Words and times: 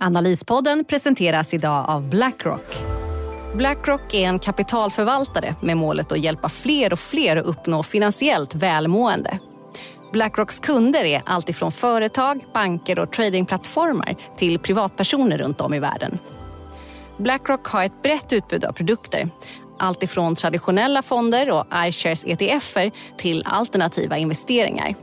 Analyspodden 0.00 0.84
presenteras 0.84 1.54
idag 1.54 1.84
av 1.88 2.08
Blackrock. 2.08 2.76
Blackrock 3.54 4.14
är 4.14 4.28
en 4.28 4.38
kapitalförvaltare 4.38 5.54
med 5.62 5.76
målet 5.76 6.12
att 6.12 6.18
hjälpa 6.18 6.48
fler 6.48 6.92
och 6.92 6.98
fler 6.98 7.36
att 7.36 7.46
uppnå 7.46 7.82
finansiellt 7.82 8.54
välmående. 8.54 9.38
Blackrocks 10.12 10.58
kunder 10.58 11.04
är 11.04 11.22
alltifrån 11.26 11.72
företag, 11.72 12.44
banker 12.54 12.98
och 12.98 13.12
tradingplattformar 13.12 14.16
till 14.36 14.58
privatpersoner 14.58 15.38
runt 15.38 15.60
om 15.60 15.74
i 15.74 15.80
världen. 15.80 16.18
Blackrock 17.18 17.66
har 17.66 17.82
ett 17.82 18.02
brett 18.02 18.32
utbud 18.32 18.64
av 18.64 18.72
produkter. 18.72 19.30
Alltifrån 19.78 20.34
traditionella 20.34 21.02
fonder 21.02 21.50
och 21.50 21.66
iShares 21.88 22.24
ETFer 22.24 22.92
till 23.16 23.42
alternativa 23.46 24.18
investeringar. 24.18 24.94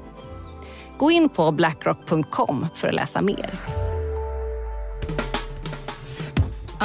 Gå 0.97 1.11
in 1.11 1.29
på 1.29 1.51
blackrock.com 1.51 2.67
för 2.75 2.87
att 2.87 2.95
läsa 2.95 3.21
mer. 3.21 3.49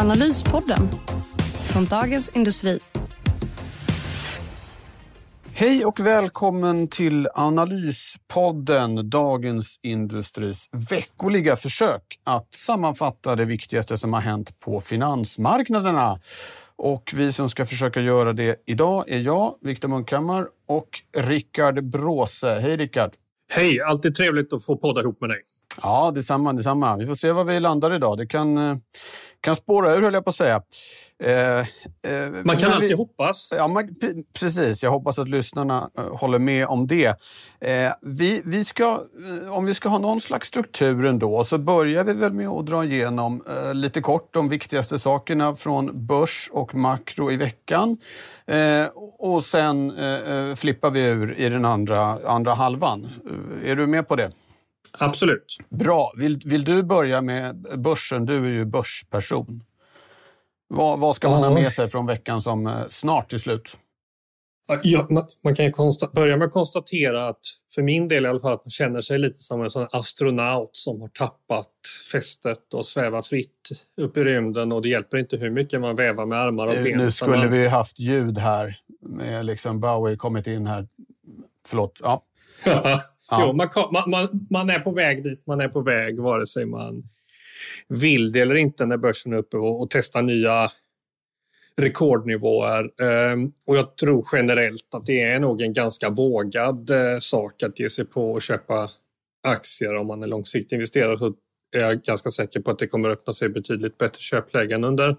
Analyspodden 0.01 0.89
från 1.73 1.85
Dagens 1.85 2.29
Industri. 2.29 2.79
Hej 5.53 5.85
och 5.85 6.01
välkommen 6.01 6.89
till 6.89 7.29
Analyspodden, 7.35 9.11
Dagens 9.11 9.79
Industris 9.83 10.69
veckoliga 10.91 11.57
försök 11.57 12.03
att 12.25 12.55
sammanfatta 12.55 13.37
det 13.37 13.45
viktigaste 13.45 13.99
som 13.99 14.13
har 14.13 14.21
hänt 14.21 14.61
på 14.61 14.81
finansmarknaderna. 14.81 16.21
Och 16.77 17.13
vi 17.17 17.33
som 17.33 17.49
ska 17.49 17.67
försöka 17.67 18.01
göra 18.01 18.33
det 18.33 18.63
idag 18.67 19.05
är 19.09 19.19
jag, 19.19 19.55
Viktor 19.61 19.89
Munkhammar 19.89 20.47
och 20.69 20.89
Rickard 21.17 21.85
Bråse. 21.85 22.61
Hej 22.61 22.77
Rickard! 22.77 23.11
Hej! 23.49 23.81
Alltid 23.81 24.15
trevligt 24.15 24.53
att 24.53 24.65
få 24.65 24.77
podda 24.77 25.01
ihop 25.01 25.21
med 25.21 25.31
dig. 25.31 25.41
Ja, 25.83 26.11
detsamma, 26.15 26.53
detsamma. 26.53 26.97
Vi 26.97 27.07
får 27.07 27.15
se 27.15 27.33
var 27.33 27.45
vi 27.45 27.61
landar 27.61 27.95
idag. 27.95 28.19
Det 28.19 28.27
kan, 28.27 28.59
eh, 28.59 28.77
kan 29.41 29.57
spåra 29.57 29.95
ur, 29.95 30.03
höll 30.03 30.15
jag 30.15 30.25
på 30.25 30.31
att 30.31 30.37
säga. 30.37 30.63
Eh, 31.23 31.59
eh, 31.59 32.31
man 32.45 32.57
kan 32.57 32.73
alltid 32.73 32.89
vi, 32.89 32.95
hoppas. 32.95 33.53
Ja, 33.57 33.69
man, 33.69 33.95
precis. 34.41 34.83
Jag 34.83 34.91
hoppas 34.91 35.19
att 35.19 35.29
lyssnarna 35.29 35.91
uh, 35.99 36.17
håller 36.17 36.39
med 36.39 36.67
om 36.67 36.87
det. 36.87 37.07
Eh, 37.61 37.93
vi, 38.01 38.43
vi 38.45 38.65
ska, 38.65 39.01
om 39.51 39.65
vi 39.65 39.75
ska 39.75 39.89
ha 39.89 39.99
någon 39.99 40.21
slags 40.21 40.49
struktur 40.49 41.07
ändå 41.07 41.45
så 41.45 41.59
börjar 41.59 42.05
vi 42.05 42.13
väl 42.13 42.33
med 42.33 42.49
att 42.49 42.67
dra 42.67 42.85
igenom 42.85 43.43
lite 43.73 44.01
kort 44.01 44.35
de 44.35 44.49
viktigaste 44.49 44.99
sakerna 44.99 45.55
från 45.55 46.07
börs 46.07 46.51
och 46.53 46.75
makro 46.75 47.31
i 47.31 47.37
veckan. 47.37 47.97
och 49.19 49.45
sen 49.45 49.93
flippar 50.57 50.91
vi 50.91 51.01
ur 51.01 51.35
i 51.39 51.49
den 51.49 51.65
andra, 51.65 52.19
andra 52.27 52.55
halvan. 52.55 53.09
är 53.65 53.77
du 53.77 53.87
med 53.87 54.09
på 54.09 54.17
det? 54.17 54.33
Absolut. 54.99 55.57
Bra. 55.69 56.13
Vill, 56.17 56.41
vill 56.45 56.65
du 56.65 56.83
börja 56.83 57.21
med 57.21 57.67
börsen? 57.79 58.27
Du 58.27 58.37
är 58.37 58.51
ju 58.51 58.65
börsperson. 58.65 59.65
Vad, 60.69 60.99
vad 60.99 61.17
ska 61.17 61.31
man 61.31 61.43
ha 61.43 61.55
med 61.55 61.73
sig 61.73 61.89
från 61.89 62.07
veckan 62.07 62.43
som 62.43 62.67
eh, 62.67 62.89
snart 62.89 63.33
är 63.33 63.39
slut? 63.39 63.77
Ja, 64.83 65.07
man, 65.11 65.27
man, 65.45 65.55
kan 65.55 65.65
ju 65.65 65.73
börja 66.15 66.37
med 66.37 66.47
att 66.47 66.53
konstatera 66.53 67.29
att 67.29 67.41
för 67.75 67.83
min 67.83 68.09
del 68.09 68.25
i 68.25 68.29
alla 68.29 68.39
fall 68.39 68.53
att 68.53 68.65
man 68.65 68.71
känner 68.71 69.01
sig 69.01 69.19
lite 69.19 69.39
som 69.39 69.63
en 69.63 69.71
sån 69.71 69.87
astronaut 69.93 70.71
som 70.73 71.01
har 71.01 71.09
tappat 71.09 71.71
fästet 72.13 72.75
och 72.75 72.87
svävar 72.87 73.23
fritt 73.23 73.69
upp 73.97 74.17
i 74.17 74.25
rymden 74.25 74.73
och 74.73 74.83
det 74.83 74.89
hjälper 74.89 75.19
inte 75.19 75.37
hur 75.37 75.51
mycket 75.51 75.81
man 75.81 75.97
vävar 75.97 76.27
med 76.27 76.39
armar 76.39 76.67
och 76.67 76.85
ben. 76.85 76.99
Nu 76.99 77.11
skulle 77.11 77.37
man... 77.37 77.51
vi 77.51 77.69
haft 77.69 77.99
ljud 77.99 78.39
här 78.39 78.81
med 79.01 79.47
liksom 79.47 79.81
Bowie 79.81 80.17
kommit 80.17 80.47
in 80.47 80.67
här. 80.67 80.89
Förlåt. 81.69 81.99
Ja 82.01 82.25
ja. 83.31 83.47
Jo, 83.47 83.53
man, 83.53 84.11
man, 84.11 84.47
man, 84.51 84.71
är 84.71 84.79
på 84.79 84.91
väg 84.91 85.25
dit 85.25 85.47
man 85.47 85.61
är 85.61 85.69
på 85.69 85.81
väg 85.81 86.21
vare 86.21 86.47
sig 86.47 86.67
man 86.67 87.03
vill 87.89 88.33
det 88.33 88.41
eller 88.41 88.55
inte 88.55 88.87
när 88.87 88.97
börsen 88.97 89.33
är 89.33 89.37
uppe 89.37 89.57
och, 89.57 89.83
och 89.83 89.91
testar 89.91 90.23
nya 90.23 90.71
rekordnivåer. 91.77 93.03
Ehm, 93.03 93.53
och 93.67 93.77
jag 93.77 93.97
tror 93.97 94.29
generellt 94.33 94.95
att 94.95 95.07
det 95.07 95.23
är 95.23 95.41
nog 95.41 95.63
en 95.63 95.73
ganska 95.73 96.11
vågad 96.11 96.91
eh, 96.91 97.19
sak 97.21 97.63
att 97.63 97.79
ge 97.79 97.91
sig 97.91 98.05
på 98.05 98.33
och 98.33 98.43
köpa 98.43 98.91
aktier 99.43 99.97
om 99.97 100.07
man 100.07 100.23
är 100.23 100.27
långsiktig 100.27 100.77
investerare. 100.77 101.19
Så 101.19 101.35
är 101.77 101.81
jag 101.81 102.03
ganska 102.03 102.31
säker 102.31 102.61
på 102.61 102.71
att 102.71 102.79
det 102.79 102.87
kommer 102.87 103.09
öppna 103.09 103.33
sig 103.33 103.49
betydligt 103.49 103.99
bättre 103.99 104.21
köplägen 104.21 104.85
under 104.85 105.17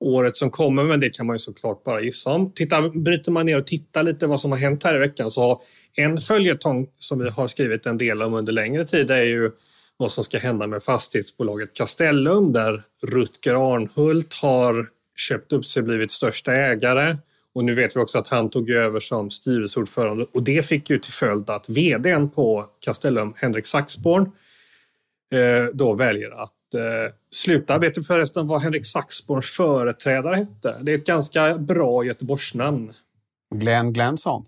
året 0.00 0.36
som 0.36 0.50
kommer, 0.50 0.84
men 0.84 1.00
det 1.00 1.10
kan 1.10 1.26
man 1.26 1.36
ju 1.36 1.40
såklart 1.40 1.84
bara 1.84 2.00
gissa 2.00 2.30
om. 2.30 2.52
Titta, 2.52 2.88
bryter 2.88 3.32
man 3.32 3.46
ner 3.46 3.58
och 3.58 3.66
tittar 3.66 4.02
lite 4.02 4.26
vad 4.26 4.40
som 4.40 4.52
har 4.52 4.58
hänt 4.58 4.84
här 4.84 4.94
i 4.94 4.98
veckan 4.98 5.30
så 5.30 5.40
har 5.40 5.60
en 5.96 6.18
följetong 6.18 6.88
som 6.96 7.18
vi 7.18 7.30
har 7.30 7.48
skrivit 7.48 7.86
en 7.86 7.98
del 7.98 8.22
om 8.22 8.34
under 8.34 8.52
längre 8.52 8.84
tid 8.86 9.10
är 9.10 9.22
ju 9.22 9.50
vad 9.96 10.12
som 10.12 10.24
ska 10.24 10.38
hända 10.38 10.66
med 10.66 10.82
fastighetsbolaget 10.82 11.74
Castellum 11.74 12.52
där 12.52 12.82
Rutger 13.02 13.74
Arnhult 13.74 14.34
har 14.34 14.88
köpt 15.16 15.52
upp 15.52 15.66
sig 15.66 15.80
och 15.80 15.86
blivit 15.86 16.10
största 16.10 16.52
ägare. 16.52 17.16
Och 17.54 17.64
nu 17.64 17.74
vet 17.74 17.96
vi 17.96 18.00
också 18.00 18.18
att 18.18 18.28
han 18.28 18.50
tog 18.50 18.70
över 18.70 19.00
som 19.00 19.30
styrelseordförande 19.30 20.26
och 20.32 20.42
det 20.42 20.66
fick 20.66 20.90
ju 20.90 20.98
till 20.98 21.12
följd 21.12 21.50
att 21.50 21.68
vdn 21.68 22.30
på 22.30 22.66
Castellum, 22.80 23.34
Henrik 23.36 23.66
Saxborn, 23.66 24.22
eh, 25.32 25.64
då 25.72 25.94
väljer 25.94 26.42
att 26.42 26.52
eh, 26.74 26.80
sluta. 27.32 27.78
Vet 27.78 27.94
du 27.94 28.02
förresten 28.02 28.46
vad 28.46 28.60
Henrik 28.60 28.86
Saxborns 28.86 29.50
företrädare 29.50 30.36
hette? 30.36 30.76
Det 30.82 30.92
är 30.92 30.98
ett 30.98 31.06
ganska 31.06 31.58
bra 31.58 32.04
Göteborgsnamn. 32.04 32.92
Glenn 33.54 33.92
Glensson? 33.92 34.44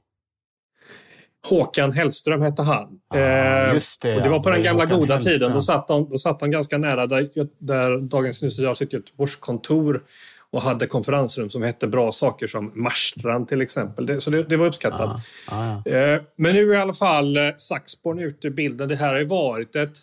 Håkan 1.49 1.93
Hellström 1.93 2.43
hette 2.43 2.63
han. 2.63 3.01
Ah, 3.09 3.19
eh, 3.19 3.83
det, 4.01 4.17
och 4.17 4.23
det 4.23 4.29
var 4.29 4.41
på 4.41 4.51
den 4.51 4.63
gamla 4.63 4.87
goda 4.87 5.15
Hellström. 5.15 5.39
tiden. 5.39 5.53
Då 5.53 5.63
satt, 5.63 5.89
de, 5.89 6.11
då 6.11 6.19
satt 6.19 6.41
de 6.41 6.51
ganska 6.51 6.79
nära 6.79 7.07
där, 7.07 7.29
där 7.59 7.99
Dagens 7.99 8.43
Industri 8.43 8.65
har 8.65 8.75
sitt 8.75 8.93
Göteborgskontor 8.93 10.03
och 10.51 10.63
hade 10.63 10.87
konferensrum 10.87 11.51
som 11.51 11.63
hette 11.63 11.87
bra 11.87 12.13
saker 12.13 12.47
som 12.47 12.73
Marstrand 12.75 13.49
till 13.49 13.61
exempel. 13.61 14.07
Det, 14.07 14.21
så 14.21 14.31
det, 14.31 14.43
det 14.43 14.57
var 14.57 14.67
uppskattat. 14.67 15.21
Ah, 15.47 15.57
ah, 15.57 15.83
ja. 15.85 15.93
eh, 15.93 16.21
men 16.37 16.55
nu 16.55 16.73
är 16.73 16.79
i 16.79 16.81
alla 16.81 16.95
fall 16.95 17.37
eh, 17.37 17.43
Saxborn 17.57 18.19
ute 18.19 18.47
i 18.47 18.51
bilden. 18.51 18.89
Det 18.89 18.97
här 18.97 19.13
har 19.13 19.19
ju 19.19 19.27
varit 19.27 19.77
ett 19.77 19.99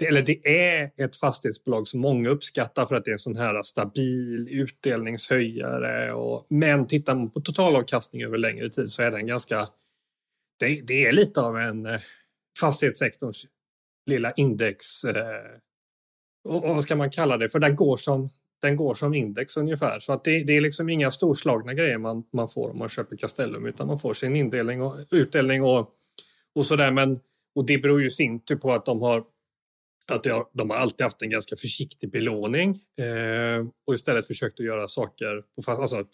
det, 0.00 0.06
eller 0.06 0.22
det 0.22 0.48
är 0.48 0.90
ett 0.96 1.16
fastighetsbolag 1.16 1.88
som 1.88 2.00
många 2.00 2.28
uppskattar 2.28 2.86
för 2.86 2.94
att 2.94 3.04
det 3.04 3.10
är 3.10 3.12
en 3.12 3.18
sån 3.18 3.36
här 3.36 3.62
stabil 3.62 4.48
utdelningshöjare. 4.50 6.12
Och, 6.12 6.46
men 6.48 6.86
tittar 6.86 7.14
man 7.14 7.30
på 7.30 7.40
totalavkastning 7.40 8.22
över 8.22 8.38
längre 8.38 8.70
tid 8.70 8.92
så 8.92 9.02
är 9.02 9.10
den 9.10 9.26
ganska 9.26 9.68
det, 10.58 10.80
det 10.80 11.06
är 11.06 11.12
lite 11.12 11.40
av 11.40 11.58
en 11.58 11.86
eh, 11.86 12.00
fastighetssektorns 12.60 13.46
lilla 14.06 14.32
index. 14.32 15.04
Eh, 15.04 15.16
och, 16.44 16.64
och, 16.64 16.74
vad 16.74 16.82
ska 16.82 16.96
man 16.96 17.10
kalla 17.10 17.36
det? 17.36 17.48
För 17.48 17.58
den 17.58 17.76
går 17.76 17.96
som, 17.96 18.30
den 18.62 18.76
går 18.76 18.94
som 18.94 19.14
index 19.14 19.56
ungefär. 19.56 20.00
Så 20.00 20.12
att 20.12 20.24
det, 20.24 20.44
det 20.44 20.56
är 20.56 20.60
liksom 20.60 20.88
inga 20.88 21.10
storslagna 21.10 21.74
grejer 21.74 21.98
man, 21.98 22.24
man 22.32 22.48
får 22.48 22.70
om 22.70 22.78
man 22.78 22.88
köper 22.88 23.16
Castellum 23.16 23.66
utan 23.66 23.86
man 23.86 23.98
får 23.98 24.14
sin 24.14 24.36
indelning 24.36 24.82
och 24.82 24.96
utdelning 25.10 25.62
och, 25.62 25.90
och 26.54 26.66
sådär. 26.66 26.90
Men, 26.90 27.20
och 27.54 27.64
det 27.64 27.78
beror 27.78 28.02
ju 28.02 28.10
sin 28.10 28.40
tur 28.40 28.56
på 28.56 28.72
att 28.72 28.86
de 28.86 29.00
har 29.00 29.24
att 30.12 30.22
de 30.22 30.30
har, 30.30 30.46
de 30.52 30.70
har 30.70 30.76
alltid 30.76 31.04
haft 31.04 31.22
en 31.22 31.30
ganska 31.30 31.56
försiktig 31.56 32.10
belåning 32.10 32.70
eh, 32.70 33.66
och 33.86 33.94
istället 33.94 34.26
försökt 34.26 34.60
att 34.60 34.66
göra 34.66 34.88
saker 34.88 35.42
på 35.56 35.62
fast, 35.62 35.80
alltså 35.80 36.04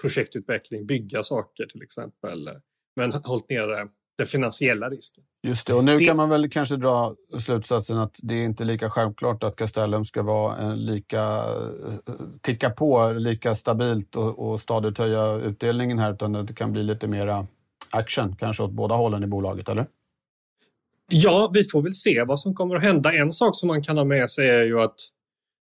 projektutveckling, 0.00 0.86
bygga 0.86 1.22
saker 1.22 1.66
till 1.66 1.82
exempel 1.82 2.50
men 2.96 3.12
hållit 3.12 3.50
nere 3.50 3.88
den 4.18 4.26
finansiella 4.26 4.90
risken. 4.90 5.24
Just 5.42 5.66
det, 5.66 5.74
och 5.74 5.84
nu 5.84 5.98
det... 5.98 6.04
kan 6.06 6.16
man 6.16 6.28
väl 6.28 6.50
kanske 6.50 6.76
dra 6.76 7.16
slutsatsen 7.38 7.98
att 7.98 8.18
det 8.22 8.34
är 8.34 8.44
inte 8.44 8.64
lika 8.64 8.90
självklart 8.90 9.42
att 9.42 9.56
Castellum 9.56 10.04
ska 10.04 10.22
vara 10.22 10.74
lika, 10.74 11.44
ticka 12.40 12.70
på 12.70 13.12
lika 13.12 13.54
stabilt 13.54 14.16
och, 14.16 14.38
och 14.52 14.60
stadigt 14.60 14.98
höja 14.98 15.34
utdelningen 15.34 15.98
här, 15.98 16.12
utan 16.12 16.32
det 16.32 16.54
kan 16.54 16.72
bli 16.72 16.82
lite 16.82 17.06
mera 17.06 17.46
action, 17.90 18.36
kanske 18.36 18.62
åt 18.62 18.70
båda 18.70 18.94
hållen 18.94 19.22
i 19.22 19.26
bolaget, 19.26 19.68
eller? 19.68 19.86
Ja, 21.14 21.50
vi 21.54 21.64
får 21.64 21.82
väl 21.82 21.92
se 21.92 22.24
vad 22.24 22.40
som 22.40 22.54
kommer 22.54 22.76
att 22.76 22.82
hända. 22.82 23.12
En 23.12 23.32
sak 23.32 23.56
som 23.56 23.66
man 23.66 23.82
kan 23.82 23.98
ha 23.98 24.04
med 24.04 24.30
sig 24.30 24.48
är 24.48 24.64
ju 24.64 24.80
att 24.80 24.94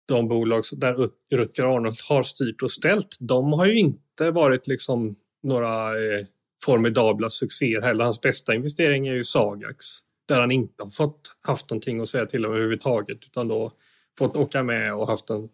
de 0.07 0.27
bolag 0.27 0.63
där 0.71 1.09
Rutger 1.31 1.63
Arnold 1.63 1.97
har 2.09 2.23
styrt 2.23 2.61
och 2.61 2.71
ställt, 2.71 3.17
de 3.19 3.53
har 3.53 3.65
ju 3.65 3.79
inte 3.79 4.31
varit 4.31 4.67
liksom 4.67 5.15
några 5.43 5.87
eh, 5.87 6.25
formidabla 6.63 7.29
succéer 7.29 7.81
heller. 7.81 8.03
Hans 8.03 8.21
bästa 8.21 8.55
investering 8.55 9.07
är 9.07 9.13
ju 9.13 9.23
Sagax 9.23 9.85
där 10.27 10.39
han 10.39 10.51
inte 10.51 10.83
har 10.83 10.89
fått 10.89 11.35
haft 11.41 11.69
någonting 11.69 12.01
att 12.01 12.09
säga 12.09 12.25
till 12.25 12.45
om 12.45 12.51
överhuvudtaget 12.51 13.17
utan 13.25 13.47
då 13.47 13.71
fått 14.17 14.37
åka 14.37 14.63
med 14.63 14.95
och 14.95 15.07
haft 15.07 15.29
en 15.29 15.49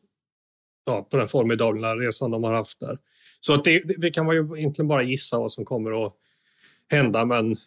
ja, 0.86 1.08
på 1.12 1.18
den 1.18 1.28
formidabla 1.28 1.96
resan 1.96 2.32
de 2.32 2.44
har 2.44 2.54
haft 2.54 2.80
där. 2.80 2.98
Så 3.42 3.54
att 3.54 3.64
det, 3.64 3.84
vi 3.98 4.12
kan 4.12 4.30
ju 4.30 4.58
egentligen 4.58 4.88
bara 4.88 5.04
gissa 5.04 5.40
vad 5.40 5.52
som 5.52 5.66
kommer 5.66 6.06
att 6.06 6.14
hända, 6.92 7.26
men 7.26 7.58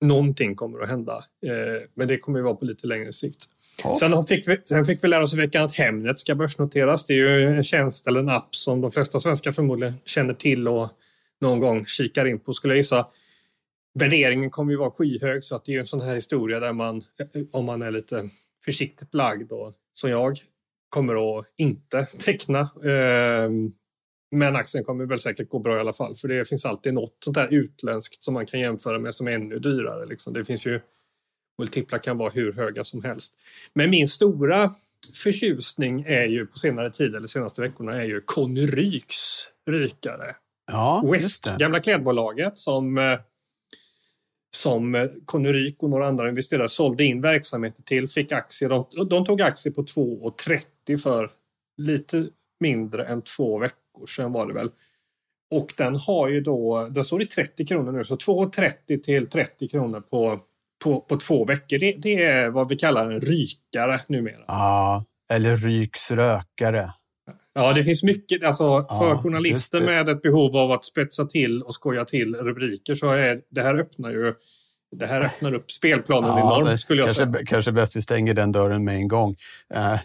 någonting 0.00 0.54
kommer 0.54 0.80
att 0.80 0.88
hända. 0.88 1.24
Eh, 1.46 1.82
men 1.94 2.08
det 2.08 2.18
kommer 2.18 2.38
ju 2.38 2.44
vara 2.44 2.54
på 2.54 2.64
lite 2.64 2.86
längre 2.86 3.12
sikt. 3.12 3.44
Ja. 3.84 3.96
Sen, 3.96 4.26
fick 4.26 4.48
vi, 4.48 4.58
sen 4.64 4.84
fick 4.84 5.04
vi 5.04 5.08
lära 5.08 5.22
oss 5.22 5.34
i 5.34 5.36
veckan 5.36 5.64
att 5.64 5.74
Hemnet 5.74 6.20
ska 6.20 6.34
börsnoteras. 6.34 7.06
Det 7.06 7.12
är 7.12 7.38
ju 7.38 7.44
en 7.44 7.64
tjänst 7.64 8.06
eller 8.06 8.20
en 8.20 8.28
app 8.28 8.56
som 8.56 8.80
de 8.80 8.92
flesta 8.92 9.20
svenskar 9.20 9.52
förmodligen 9.52 9.94
känner 10.04 10.34
till 10.34 10.68
och 10.68 10.88
någon 11.40 11.60
gång 11.60 11.86
kikar 11.86 12.26
in 12.26 12.38
på 12.38 12.52
skulle 12.52 12.74
jag 12.74 12.78
gissa. 12.78 13.06
Värderingen 13.94 14.50
kommer 14.50 14.72
ju 14.72 14.78
vara 14.78 14.90
skyhög 14.90 15.44
så 15.44 15.56
att 15.56 15.64
det 15.64 15.74
är 15.74 15.80
en 15.80 15.86
sån 15.86 16.00
här 16.00 16.14
historia 16.14 16.60
där 16.60 16.72
man, 16.72 17.04
om 17.52 17.64
man 17.64 17.82
är 17.82 17.90
lite 17.90 18.28
försiktigt 18.64 19.14
lagd 19.14 19.52
och 19.52 19.72
som 19.94 20.10
jag, 20.10 20.38
kommer 20.88 21.38
att 21.38 21.46
inte 21.56 22.06
teckna. 22.24 22.70
Men 24.30 24.56
aktien 24.56 24.84
kommer 24.84 25.06
väl 25.06 25.20
säkert 25.20 25.48
gå 25.48 25.58
bra 25.58 25.76
i 25.76 25.80
alla 25.80 25.92
fall 25.92 26.14
för 26.14 26.28
det 26.28 26.48
finns 26.48 26.64
alltid 26.64 26.94
något 26.94 27.16
sånt 27.24 27.34
där 27.34 27.48
utländskt 27.50 28.22
som 28.22 28.34
man 28.34 28.46
kan 28.46 28.60
jämföra 28.60 28.98
med 28.98 29.14
som 29.14 29.28
är 29.28 29.32
ännu 29.32 29.58
dyrare. 29.58 30.06
Liksom. 30.06 30.32
Det 30.32 30.44
finns 30.44 30.66
ju 30.66 30.80
multiplar 31.58 31.98
kan 31.98 32.18
vara 32.18 32.30
hur 32.30 32.52
höga 32.52 32.84
som 32.84 33.04
helst. 33.04 33.36
Men 33.74 33.90
min 33.90 34.08
stora 34.08 34.74
förtjusning 35.14 36.02
är 36.02 36.24
ju 36.24 36.46
på 36.46 36.58
senare 36.58 36.90
tid 36.90 37.14
eller 37.14 37.26
senaste 37.26 37.60
veckorna 37.60 38.02
är 38.02 38.04
ju 38.04 38.20
Conny 38.20 38.66
Ryks 38.66 39.48
rykare. 39.70 40.36
Ja, 40.66 41.04
West, 41.12 41.44
gamla 41.58 41.80
klädbolaget 41.80 42.58
som 42.58 42.98
eh, 42.98 43.18
som 44.56 45.08
Conny 45.24 45.52
Ryk 45.52 45.82
och 45.82 45.90
några 45.90 46.06
andra 46.06 46.28
investerare 46.28 46.68
sålde 46.68 47.04
in 47.04 47.20
verksamheter 47.20 47.82
till, 47.82 48.08
fick 48.08 48.32
aktier. 48.32 48.68
De, 48.68 48.86
de 49.08 49.24
tog 49.24 49.42
aktier 49.42 49.72
på 49.72 49.82
2,30 49.82 50.96
för 50.96 51.30
lite 51.76 52.26
mindre 52.60 53.04
än 53.04 53.22
två 53.22 53.58
veckor 53.58 53.76
sedan 54.06 54.32
var 54.32 54.46
det 54.46 54.54
väl. 54.54 54.70
Och 55.50 55.72
den 55.76 55.96
har 55.96 56.28
ju 56.28 56.40
då, 56.40 56.88
den 56.90 57.04
står 57.04 57.22
i 57.22 57.26
30 57.26 57.66
kronor 57.66 57.92
nu, 57.92 58.04
så 58.04 58.16
2,30 58.16 59.02
till 59.02 59.26
30 59.26 59.68
kronor 59.68 60.00
på, 60.00 60.40
på, 60.84 61.00
på 61.00 61.16
två 61.16 61.44
veckor. 61.44 61.78
Det, 61.78 61.92
det, 61.92 62.24
är 62.24 62.50
vad 62.50 62.68
vi 62.68 62.76
kallar 62.76 63.10
en 63.10 63.20
rykare 63.20 64.00
numera. 64.06 64.44
Ja, 64.46 65.04
eller 65.32 65.56
Ryks 65.56 66.10
rökare. 66.10 66.92
Ja, 67.52 67.72
det 67.72 67.84
finns 67.84 68.02
mycket. 68.02 68.44
Alltså, 68.44 68.86
för 68.98 69.08
ja, 69.08 69.18
journalister 69.22 69.80
med 69.80 70.08
ett 70.08 70.22
behov 70.22 70.56
av 70.56 70.70
att 70.70 70.84
spetsa 70.84 71.24
till 71.24 71.62
och 71.62 71.74
skoja 71.74 72.04
till 72.04 72.34
rubriker 72.34 72.94
så 72.94 73.10
är 73.10 73.40
det 73.50 73.62
här 73.62 73.74
öppnar 73.74 74.10
ju 74.10 74.34
det 74.96 75.06
här 75.06 75.20
öppnar 75.20 75.54
upp 75.54 75.70
spelplanen 75.70 76.30
ja, 76.30 76.60
enormt 76.60 76.80
skulle 76.80 77.00
jag 77.00 77.08
kanske, 77.08 77.32
säga. 77.32 77.46
Kanske 77.46 77.72
bäst 77.72 77.96
vi 77.96 78.02
stänger 78.02 78.34
den 78.34 78.52
dörren 78.52 78.84
med 78.84 78.94
en 78.94 79.08
gång. 79.08 79.36
Uh, 79.74 79.98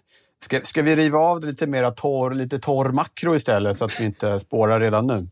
ska, 0.46 0.62
ska 0.62 0.82
vi 0.82 0.96
riva 0.96 1.20
av 1.20 1.42
det 1.42 1.48
lite 1.48 1.68
mer 1.68 1.92
torr, 1.92 2.34
lite 2.34 2.60
torr 2.60 2.92
makro 2.92 3.36
istället 3.36 3.78
så 3.78 3.86
att 3.86 4.00
vi 4.00 4.06
inte 4.06 4.40
spårar 4.40 4.80
redan 4.80 5.08
nu? 5.08 5.28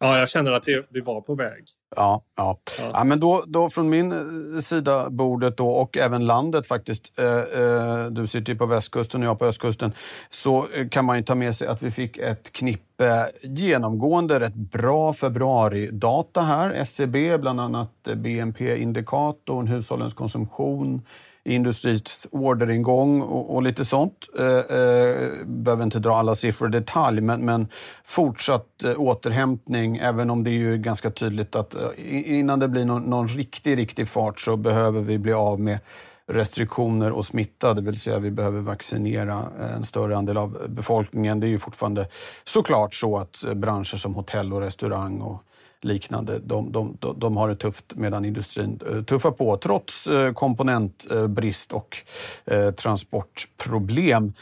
Ja, 0.00 0.18
jag 0.18 0.28
känner 0.28 0.52
att 0.52 0.64
det, 0.64 0.86
det 0.90 1.00
var 1.00 1.20
på 1.20 1.34
väg. 1.34 1.64
Ja, 1.96 2.22
ja. 2.36 2.58
ja. 2.78 2.90
ja 2.92 3.04
men 3.04 3.20
då, 3.20 3.44
då 3.46 3.70
från 3.70 3.88
min 3.88 4.12
eh, 4.12 4.60
sida 4.60 5.10
bordet 5.10 5.56
då, 5.56 5.68
och 5.68 5.96
även 5.96 6.26
landet 6.26 6.66
faktiskt, 6.66 7.18
eh, 7.18 7.26
eh, 7.26 8.06
du 8.06 8.26
sitter 8.26 8.52
ju 8.52 8.58
på 8.58 8.66
västkusten 8.66 9.22
och 9.22 9.28
jag 9.28 9.38
på 9.38 9.44
östkusten, 9.44 9.92
så 10.30 10.66
eh, 10.74 10.88
kan 10.88 11.04
man 11.04 11.16
ju 11.16 11.22
ta 11.22 11.34
med 11.34 11.56
sig 11.56 11.68
att 11.68 11.82
vi 11.82 11.90
fick 11.90 12.16
ett 12.16 12.52
knippe 12.52 13.30
genomgående 13.42 14.40
rätt 14.40 14.54
bra 14.54 15.12
februaridata 15.12 16.42
här. 16.42 16.70
SCB, 16.70 17.28
e 17.28 17.38
bland 17.38 17.60
annat 17.60 18.08
BNP-indikatorn, 18.16 19.66
hushållens 19.66 20.14
konsumtion, 20.14 21.02
industris 21.44 22.26
orderingång 22.30 23.20
och, 23.20 23.54
och 23.54 23.62
lite 23.62 23.84
sånt. 23.84 24.28
Eh, 24.38 24.46
eh, 24.46 25.46
behöver 25.46 25.82
inte 25.82 25.98
dra 25.98 26.16
alla 26.16 26.34
siffror 26.34 26.68
i 26.68 26.72
detalj, 26.72 27.20
men, 27.20 27.44
men 27.44 27.68
fortsatt 28.04 28.84
eh, 28.84 29.00
återhämtning, 29.00 29.96
även 29.96 30.30
om 30.30 30.44
det 30.44 30.50
är 30.50 30.58
ju 30.58 30.78
ganska 30.78 31.10
tydligt 31.10 31.56
att 31.56 31.74
eh, 31.74 31.80
innan 32.38 32.58
det 32.58 32.68
blir 32.68 32.84
någon, 32.84 33.02
någon 33.02 33.28
riktig, 33.28 33.78
riktig 33.78 34.08
fart 34.08 34.40
så 34.40 34.56
behöver 34.56 35.00
vi 35.00 35.18
bli 35.18 35.32
av 35.32 35.60
med 35.60 35.78
restriktioner 36.26 37.10
och 37.10 37.24
smitta, 37.24 37.74
det 37.74 37.82
vill 37.82 38.00
säga 38.00 38.18
vi 38.18 38.30
behöver 38.30 38.60
vaccinera 38.60 39.44
eh, 39.60 39.74
en 39.74 39.84
större 39.84 40.16
andel 40.16 40.36
av 40.36 40.66
befolkningen. 40.68 41.40
Det 41.40 41.46
är 41.46 41.48
ju 41.48 41.58
fortfarande 41.58 42.08
såklart 42.44 42.94
så 42.94 43.18
att 43.18 43.44
eh, 43.44 43.54
branscher 43.54 43.96
som 43.96 44.14
hotell 44.14 44.52
och 44.52 44.60
restaurang 44.60 45.20
och 45.20 45.42
liknande, 45.84 46.38
de, 46.38 46.72
de, 46.72 46.96
de, 47.16 47.36
har 47.36 47.48
det 47.48 47.56
tufft 47.56 47.84
medan 47.94 48.24
industrin 48.24 48.80
eh, 48.90 49.02
tuffar 49.02 49.30
på 49.30 49.56
trots 49.56 50.06
eh, 50.06 50.32
komponentbrist 50.32 51.72
och 51.72 51.96
eh, 52.44 52.70
transportproblem. 52.70 54.32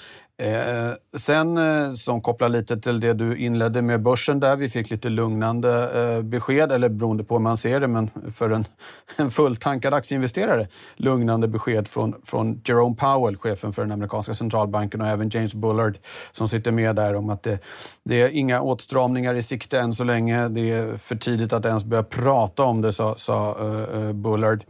Eh, 0.40 0.92
sen 1.16 1.58
eh, 1.58 1.92
som 1.92 2.20
kopplar 2.20 2.48
lite 2.48 2.80
till 2.80 3.00
det 3.00 3.12
du 3.12 3.38
inledde 3.38 3.82
med 3.82 4.02
börsen 4.02 4.40
där, 4.40 4.56
vi 4.56 4.68
fick 4.68 4.90
lite 4.90 5.08
lugnande 5.08 5.90
eh, 5.94 6.22
besked, 6.22 6.72
eller 6.72 6.88
beroende 6.88 7.24
på 7.24 7.34
hur 7.34 7.40
man 7.40 7.56
ser 7.56 7.80
det, 7.80 7.88
men 7.88 8.10
för 8.30 8.50
en, 8.50 8.66
en 9.16 9.30
fulltankad 9.30 9.94
aktieinvesterare, 9.94 10.68
lugnande 10.96 11.48
besked 11.48 11.88
från, 11.88 12.14
från 12.24 12.62
Jerome 12.64 12.96
Powell, 12.96 13.36
chefen 13.36 13.72
för 13.72 13.82
den 13.82 13.92
amerikanska 13.92 14.34
centralbanken 14.34 15.00
och 15.00 15.06
även 15.06 15.28
James 15.28 15.54
Bullard 15.54 15.98
som 16.32 16.48
sitter 16.48 16.72
med 16.72 16.96
där 16.96 17.14
om 17.14 17.30
att 17.30 17.42
det, 17.42 17.58
det 18.04 18.22
är 18.22 18.28
inga 18.28 18.60
åtstramningar 18.60 19.34
i 19.34 19.42
sikte 19.42 19.80
än 19.80 19.92
så 19.92 20.04
länge. 20.04 20.48
Det 20.48 20.70
är 20.70 20.96
för 20.96 21.16
tidigt 21.16 21.52
att 21.52 21.64
ens 21.64 21.84
börja 21.84 22.02
prata 22.02 22.62
om 22.62 22.80
det, 22.80 22.92
sa, 22.92 23.14
sa 23.16 23.56
uh, 23.60 24.12
Bullard. 24.12 24.64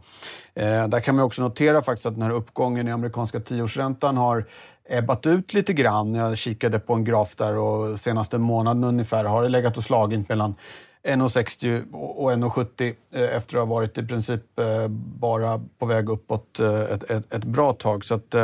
Eh, 0.53 0.87
där 0.87 0.99
kan 0.99 1.15
man 1.15 1.25
också 1.25 1.41
notera 1.41 1.81
faktiskt 1.81 2.05
att 2.05 2.13
den 2.13 2.23
här 2.23 2.31
uppgången 2.31 2.87
i 2.87 2.91
amerikanska 2.91 3.39
tioårsräntan 3.39 4.17
har 4.17 4.45
ebbat 4.91 5.25
ut 5.25 5.53
lite 5.53 5.73
grann. 5.73 6.13
Jag 6.13 6.37
kikade 6.37 6.79
på 6.79 6.93
en 6.93 7.03
graf 7.03 7.35
där 7.35 7.57
och 7.57 7.99
senaste 7.99 8.37
månaden 8.37 8.83
ungefär 8.83 9.23
har 9.23 9.43
det 9.43 9.49
legat 9.49 9.77
och 9.77 9.83
slagit 9.83 10.29
mellan 10.29 10.55
1,60 11.03 11.91
och 11.93 12.31
1,70 12.31 12.95
eh, 13.13 13.35
efter 13.37 13.57
att 13.57 13.67
ha 13.67 13.75
varit 13.75 13.97
i 13.97 14.07
princip 14.07 14.59
eh, 14.59 14.87
bara 15.19 15.61
på 15.79 15.85
väg 15.85 16.09
uppåt 16.09 16.59
eh, 16.59 16.81
ett, 16.81 17.03
ett, 17.11 17.33
ett 17.33 17.43
bra 17.43 17.73
tag. 17.73 18.05
Så 18.05 18.15
att 18.15 18.35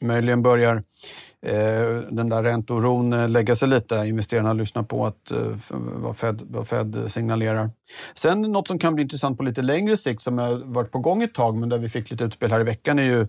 möjligen 0.00 0.42
börjar 0.42 0.82
Eh, 1.42 1.98
den 2.10 2.28
där 2.28 2.42
ränteoron 2.42 3.12
eh, 3.12 3.28
lägga 3.28 3.56
sig 3.56 3.68
lite. 3.68 3.94
Investerarna 3.96 4.52
lyssnar 4.52 4.82
på 4.82 5.06
att, 5.06 5.30
eh, 5.30 5.56
vad, 5.70 6.16
Fed, 6.16 6.42
vad 6.46 6.68
Fed 6.68 7.04
signalerar. 7.08 7.70
Sen 8.14 8.42
något 8.42 8.68
som 8.68 8.78
kan 8.78 8.94
bli 8.94 9.02
intressant 9.02 9.38
på 9.38 9.44
lite 9.44 9.62
längre 9.62 9.96
sikt 9.96 10.22
som 10.22 10.38
har 10.38 10.54
varit 10.64 10.92
på 10.92 10.98
gång 10.98 11.22
ett 11.22 11.34
tag 11.34 11.56
men 11.56 11.68
där 11.68 11.78
vi 11.78 11.88
fick 11.88 12.10
lite 12.10 12.24
utspel 12.24 12.50
här 12.50 12.60
i 12.60 12.64
veckan 12.64 12.98
är 12.98 13.02
ju 13.02 13.26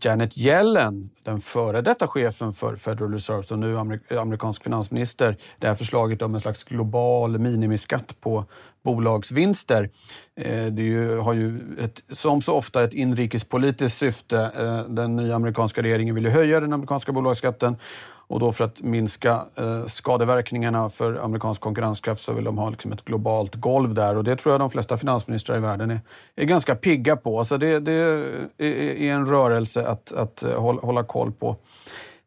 Janet 0.00 0.38
Yellen, 0.38 1.10
den 1.22 1.40
före 1.40 1.82
detta 1.82 2.06
chefen 2.06 2.52
för 2.52 2.76
Federal 2.76 3.12
Reserve 3.12 3.42
och 3.50 3.58
nu 3.58 3.78
amerikansk 4.18 4.64
finansminister. 4.64 5.36
Det 5.58 5.66
här 5.66 5.74
förslaget 5.74 6.22
om 6.22 6.34
en 6.34 6.40
slags 6.40 6.64
global 6.64 7.38
minimiskatt 7.38 8.20
på 8.20 8.44
bolagsvinster. 8.82 9.90
Eh, 10.36 10.66
det 10.66 10.82
ju, 10.82 11.18
har 11.18 11.34
ju 11.34 11.60
ett, 11.80 12.02
som 12.08 12.42
så 12.42 12.54
ofta 12.54 12.84
ett 12.84 12.94
inrikespolitiskt 12.94 13.98
syfte. 13.98 14.50
Eh, 14.56 14.84
den 14.84 15.16
nya 15.16 15.36
amerikanska 15.36 15.82
regeringen 15.82 16.14
vill 16.14 16.24
ju 16.24 16.30
höja 16.30 16.60
den 16.60 16.72
amerikanska 16.72 17.12
bolagsskatten 17.12 17.76
och 18.32 18.40
då 18.40 18.52
för 18.52 18.64
att 18.64 18.82
minska 18.82 19.44
eh, 19.56 19.86
skadeverkningarna 19.86 20.90
för 20.90 21.24
amerikansk 21.24 21.60
konkurrenskraft 21.60 22.24
så 22.24 22.32
vill 22.32 22.44
de 22.44 22.58
ha 22.58 22.70
liksom 22.70 22.92
ett 22.92 23.04
globalt 23.04 23.54
golv 23.54 23.94
där 23.94 24.16
och 24.16 24.24
det 24.24 24.36
tror 24.36 24.52
jag 24.52 24.60
de 24.60 24.70
flesta 24.70 24.96
finansministrar 24.96 25.56
i 25.56 25.60
världen 25.60 25.90
är, 25.90 26.00
är 26.36 26.44
ganska 26.44 26.74
pigga 26.74 27.16
på. 27.16 27.44
Så 27.44 27.56
det, 27.56 27.80
det 27.80 27.92
är, 28.58 29.02
en 29.02 29.26
rörelse 29.26 29.86
att, 29.86 30.12
att 30.12 30.44
hålla 30.82 31.04
koll 31.04 31.32
på. 31.32 31.56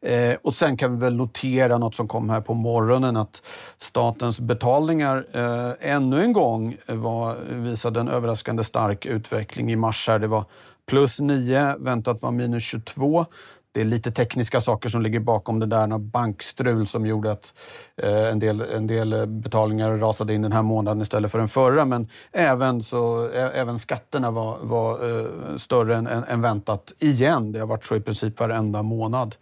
Eh, 0.00 0.36
och 0.42 0.54
sen 0.54 0.76
kan 0.76 0.92
vi 0.92 0.98
väl 0.98 1.16
notera 1.16 1.78
något 1.78 1.94
som 1.94 2.08
kom 2.08 2.30
här 2.30 2.40
på 2.40 2.54
morgonen 2.54 3.16
att 3.16 3.42
statens 3.78 4.40
betalningar 4.40 5.26
eh, 5.32 5.90
ännu 5.92 6.22
en 6.22 6.32
gång 6.32 6.76
var, 6.86 7.36
visade 7.48 8.00
en 8.00 8.08
överraskande 8.08 8.64
stark 8.64 9.06
utveckling 9.06 9.72
i 9.72 9.76
mars. 9.76 10.08
Här. 10.08 10.18
Det 10.18 10.26
var 10.26 10.44
plus 10.86 11.20
9, 11.20 11.76
väntat 11.78 12.22
var 12.22 12.30
minus 12.30 12.64
22. 12.64 13.26
Det 13.76 13.80
är 13.80 13.84
lite 13.84 14.10
tekniska 14.10 14.60
saker 14.60 14.88
som 14.88 15.02
ligger 15.02 15.20
bakom 15.20 15.58
det 15.58 15.66
där, 15.66 15.98
bankstrul 15.98 16.86
som 16.86 17.06
gjorde 17.06 17.32
att 17.32 17.54
eh, 17.96 18.28
en, 18.28 18.38
del, 18.38 18.60
en 18.60 18.86
del 18.86 19.26
betalningar 19.26 19.96
rasade 19.96 20.34
in 20.34 20.42
den 20.42 20.52
här 20.52 20.62
månaden 20.62 21.02
istället 21.02 21.32
för 21.32 21.38
den 21.38 21.48
förra. 21.48 21.84
Men 21.84 22.08
även, 22.32 22.82
så, 22.82 23.28
ä, 23.28 23.50
även 23.54 23.78
skatterna 23.78 24.30
var, 24.30 24.58
var 24.62 24.92
eh, 24.92 25.56
större 25.56 25.96
än, 25.96 26.06
än, 26.06 26.24
än, 26.24 26.40
väntat 26.40 26.92
igen. 26.98 27.52
Det 27.52 27.58
har 27.58 27.66
varit 27.66 27.84
så 27.84 27.96
i 27.96 28.00
princip 28.00 28.40
varenda 28.40 28.82
månad. 28.82 29.36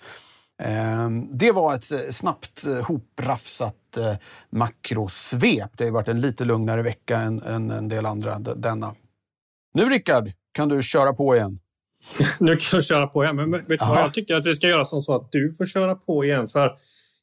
Ehm, 0.58 1.38
det 1.38 1.52
var 1.52 1.74
ett 1.74 1.92
eh, 1.92 2.10
snabbt 2.10 2.64
eh, 2.64 2.82
hoprafsat 2.84 3.96
eh, 3.96 4.14
makrosvep. 4.50 5.70
Det 5.76 5.84
har 5.84 5.90
varit 5.90 6.08
en 6.08 6.20
lite 6.20 6.44
lugnare 6.44 6.82
vecka 6.82 7.18
än, 7.18 7.42
än 7.42 7.70
en 7.70 7.88
del 7.88 8.06
andra 8.06 8.38
denna. 8.38 8.94
Nu 9.74 9.88
Rickard, 9.88 10.32
kan 10.52 10.68
du 10.68 10.82
köra 10.82 11.12
på 11.12 11.36
igen. 11.36 11.60
nu 12.40 12.56
kan 12.56 12.68
jag 12.72 12.84
köra 12.84 13.06
på 13.06 13.24
igen, 13.24 13.36
men 13.36 13.50
vet 13.50 13.68
du 13.68 13.76
vad 13.76 13.98
jag 13.98 14.14
tycker 14.14 14.36
att 14.36 14.46
vi 14.46 14.54
ska 14.54 14.68
göra 14.68 14.84
som 14.84 15.02
så 15.02 15.14
att 15.14 15.32
du 15.32 15.52
får 15.52 15.66
köra 15.66 15.94
på 15.94 16.24
igen. 16.24 16.48
För 16.48 16.76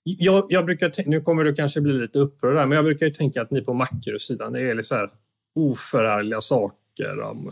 jag, 0.03 0.45
jag 0.49 0.65
brukar, 0.65 1.09
nu 1.09 1.21
kommer 1.21 1.43
du 1.43 1.55
kanske 1.55 1.81
bli 1.81 1.93
lite 1.93 2.19
upprörd 2.19 2.55
där, 2.55 2.65
men 2.65 2.75
jag 2.75 2.85
brukar 2.85 3.05
ju 3.05 3.13
tänka 3.13 3.41
att 3.41 3.51
ni 3.51 3.61
på 3.61 3.73
makrosidan, 3.73 4.55
är 4.55 4.75
lite 4.75 4.87
så 4.87 4.95
här 4.95 5.09
oförargliga 5.55 6.41
saker. 6.41 7.21
Om, 7.21 7.51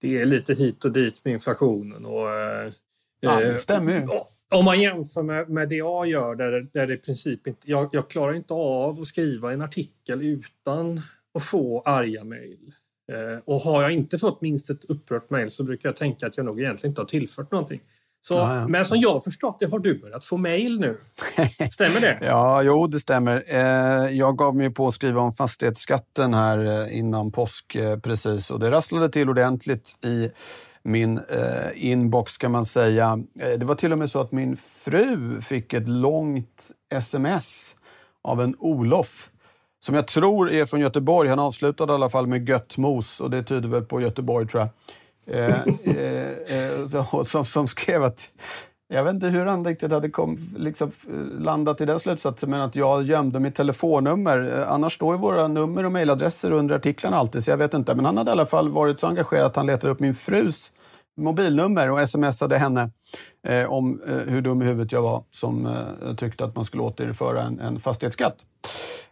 det 0.00 0.20
är 0.20 0.26
lite 0.26 0.54
hit 0.54 0.84
och 0.84 0.92
dit 0.92 1.24
med 1.24 1.34
inflationen 1.34 2.06
och 2.06 2.28
Ja, 3.24 3.40
det 3.40 3.56
stämmer 3.56 3.92
ju. 3.92 4.06
Om 4.52 4.64
man 4.64 4.80
jämför 4.80 5.22
med, 5.22 5.48
med 5.48 5.68
det 5.68 5.76
jag 5.76 6.06
gör, 6.06 6.34
där, 6.34 6.66
där 6.72 6.86
det 6.86 6.94
i 6.94 6.96
princip 6.96 7.46
inte... 7.46 7.60
Jag, 7.70 7.88
jag 7.92 8.10
klarar 8.10 8.34
inte 8.34 8.54
av 8.54 9.00
att 9.00 9.06
skriva 9.06 9.52
en 9.52 9.62
artikel 9.62 10.22
utan 10.22 11.00
att 11.34 11.44
få 11.44 11.82
arga 11.84 12.24
mejl. 12.24 12.72
Eh, 13.12 13.38
och 13.44 13.60
har 13.60 13.82
jag 13.82 13.90
inte 13.90 14.18
fått 14.18 14.40
minst 14.40 14.70
ett 14.70 14.84
upprört 14.84 15.30
mejl 15.30 15.50
så 15.50 15.64
brukar 15.64 15.88
jag 15.88 15.96
tänka 15.96 16.26
att 16.26 16.36
jag 16.36 16.46
nog 16.46 16.60
egentligen 16.60 16.90
inte 16.90 17.00
har 17.00 17.06
tillfört 17.06 17.52
någonting. 17.52 17.80
Så, 18.24 18.34
ja, 18.34 18.56
ja. 18.56 18.68
Men 18.68 18.84
som 18.84 18.98
jag 18.98 19.24
förstått 19.24 19.56
det 19.60 19.70
har 19.70 19.78
du 19.78 19.98
börjat 19.98 20.24
få 20.24 20.36
mejl 20.36 20.80
nu. 20.80 20.96
Stämmer 21.70 22.00
det? 22.00 22.18
ja, 22.20 22.62
jo 22.62 22.86
det 22.86 23.00
stämmer. 23.00 23.44
Eh, 23.46 24.18
jag 24.18 24.38
gav 24.38 24.56
mig 24.56 24.70
på 24.70 24.88
att 24.88 24.94
skriva 24.94 25.20
om 25.20 25.32
fastighetsskatten 25.32 26.34
här 26.34 26.64
eh, 26.64 26.98
innan 26.98 27.32
påsk 27.32 27.74
eh, 27.74 27.98
precis 27.98 28.50
och 28.50 28.60
det 28.60 28.70
rasslade 28.70 29.08
till 29.08 29.28
ordentligt 29.28 30.04
i 30.04 30.30
min 30.82 31.18
eh, 31.18 31.90
inbox 31.90 32.36
kan 32.36 32.52
man 32.52 32.64
säga. 32.64 33.18
Eh, 33.40 33.58
det 33.58 33.64
var 33.64 33.74
till 33.74 33.92
och 33.92 33.98
med 33.98 34.10
så 34.10 34.20
att 34.20 34.32
min 34.32 34.56
fru 34.56 35.40
fick 35.40 35.72
ett 35.72 35.88
långt 35.88 36.70
sms 36.90 37.74
av 38.22 38.40
en 38.40 38.56
Olof 38.58 39.30
som 39.84 39.94
jag 39.94 40.06
tror 40.06 40.50
är 40.50 40.66
från 40.66 40.80
Göteborg. 40.80 41.28
Han 41.28 41.38
avslutade 41.38 41.92
i 41.92 41.94
alla 41.94 42.10
fall 42.10 42.26
med 42.26 42.48
Göttmos 42.48 43.20
och 43.20 43.30
det 43.30 43.42
tyder 43.42 43.68
väl 43.68 43.84
på 43.84 44.00
Göteborg 44.00 44.48
tror 44.48 44.60
jag. 44.60 44.70
Eh, 45.26 45.62
eh, 45.84 46.58
eh, 46.58 47.24
som, 47.24 47.44
som 47.44 47.68
skrev 47.68 48.02
att 48.02 48.30
jag 48.92 49.04
vet 49.04 49.14
inte 49.14 49.26
hur 49.26 49.46
han 49.46 49.64
riktigt 49.64 49.92
hade 49.92 50.10
kom, 50.10 50.36
liksom, 50.56 50.90
landat 51.38 51.80
i 51.80 51.84
den 51.84 52.00
slutsatsen, 52.00 52.50
men 52.50 52.60
att 52.60 52.76
jag 52.76 53.02
gömde 53.02 53.40
mitt 53.40 53.54
telefonnummer. 53.54 54.58
Eh, 54.58 54.72
annars 54.72 54.94
står 54.94 55.14
ju 55.14 55.20
våra 55.20 55.48
nummer 55.48 55.84
och 55.84 55.92
mejladresser 55.92 56.50
under 56.50 56.74
artiklarna 56.74 57.16
alltid, 57.16 57.44
så 57.44 57.50
jag 57.50 57.56
vet 57.56 57.74
inte. 57.74 57.94
Men 57.94 58.04
han 58.04 58.16
hade 58.16 58.30
i 58.30 58.32
alla 58.32 58.46
fall 58.46 58.68
varit 58.68 59.00
så 59.00 59.06
engagerad 59.06 59.46
att 59.46 59.56
han 59.56 59.66
letade 59.66 59.92
upp 59.92 60.00
min 60.00 60.14
frus 60.14 60.70
mobilnummer 61.16 61.90
och 61.90 62.10
smsade 62.10 62.58
henne 62.58 62.90
eh, 63.46 63.72
om 63.72 64.00
eh, 64.06 64.16
hur 64.16 64.40
dum 64.40 64.62
i 64.62 64.64
huvudet 64.64 64.92
jag 64.92 65.02
var 65.02 65.24
som 65.30 65.66
eh, 65.66 66.14
tyckte 66.14 66.44
att 66.44 66.56
man 66.56 66.64
skulle 66.64 66.82
återinföra 66.82 67.42
en, 67.42 67.60
en 67.60 67.80
fastighetsskatt. 67.80 68.36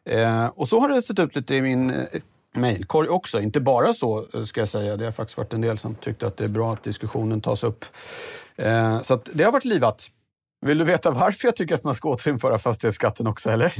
Eh, 0.05 0.47
och 0.47 0.69
så 0.69 0.81
har 0.81 0.89
det 0.89 1.03
sett 1.03 1.19
ut 1.19 1.37
lite 1.37 1.55
i 1.55 1.63
min 1.63 1.91
eh, 1.91 2.07
mejlkorg 2.55 3.09
också. 3.09 3.41
Inte 3.41 3.61
bara 3.61 3.93
så, 3.93 4.27
ska 4.45 4.61
jag 4.61 4.69
säga. 4.69 4.97
Det 4.97 5.05
har 5.05 5.13
faktiskt 5.13 5.39
varit 5.39 5.55
en 5.55 5.61
del 5.61 5.79
som 5.79 5.95
tyckte 5.95 6.27
att 6.27 6.37
det 6.37 6.45
är 6.45 6.49
bra 6.49 6.73
att 6.73 6.83
diskussionen 6.83 7.41
tas 7.41 7.65
upp. 7.65 7.85
Eh, 8.61 9.01
så 9.03 9.21
det 9.33 9.45
har 9.45 9.53
varit 9.53 9.65
livat. 9.65 10.07
Vill 10.67 10.79
du 10.79 10.85
veta 10.85 11.11
varför 11.11 11.49
jag 11.49 11.57
tycker 11.57 11.75
att 11.75 11.85
man 11.85 11.95
ska 11.95 12.09
återinföra 12.09 12.59
fastighetsskatten 12.59 13.27
också, 13.27 13.51
eller? 13.51 13.75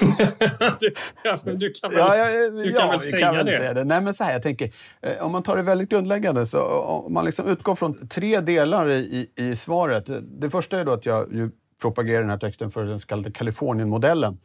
du, 0.80 0.94
ja, 1.24 1.38
du 1.44 1.72
kan 1.72 1.90
väl, 1.90 1.98
ja, 1.98 2.16
ja, 2.16 2.50
du 2.50 2.72
kan 2.72 2.90
väl 2.90 3.00
säga 3.00 3.26
kan 3.26 3.36
väl 3.36 3.46
det? 3.46 3.52
Säga 3.52 3.74
det. 3.74 3.84
Nej, 3.84 4.00
men 4.00 4.14
så 4.14 4.24
här, 4.24 4.32
jag 4.32 4.42
tänker, 4.42 4.72
eh, 5.02 5.18
om 5.18 5.32
man 5.32 5.42
tar 5.42 5.56
det 5.56 5.62
väldigt 5.62 5.88
grundläggande, 5.88 6.46
så 6.46 6.62
om 6.62 7.12
man 7.12 7.24
liksom 7.24 7.46
utgår 7.46 7.74
från 7.74 8.08
tre 8.08 8.40
delar 8.40 8.90
i, 8.90 9.28
i, 9.36 9.44
i 9.44 9.56
svaret. 9.56 10.04
Det 10.22 10.50
första 10.50 10.80
är 10.80 10.84
då 10.84 10.92
att 10.92 11.06
jag 11.06 11.32
ju 11.32 11.50
propagerar 11.82 12.20
den 12.20 12.30
här 12.30 12.38
texten 12.38 12.70
för 12.70 12.84
den 12.84 13.00
så 13.00 13.06
kallade 13.06 13.30
Kalifornienmodellen 13.30 14.38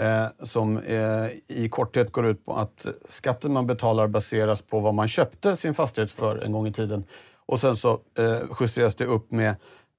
eh, 0.00 0.26
som 0.42 0.78
eh, 0.78 1.26
i 1.48 1.68
korthet 1.70 2.12
går 2.12 2.26
ut 2.26 2.44
på 2.44 2.56
att 2.56 2.86
skatten 3.08 3.52
man 3.52 3.66
betalar 3.66 4.06
baseras 4.06 4.62
på 4.62 4.80
vad 4.80 4.94
man 4.94 5.08
köpte 5.08 5.56
sin 5.56 5.74
fastighet 5.74 6.10
för 6.10 6.38
en 6.38 6.52
gång 6.52 6.66
i 6.66 6.72
tiden. 6.72 7.04
Och 7.48 7.60
sen 7.60 7.76
så 7.76 8.00
eh, 8.18 8.40
justeras 8.60 8.94
det 8.94 9.04
upp 9.04 9.30
med 9.30 9.54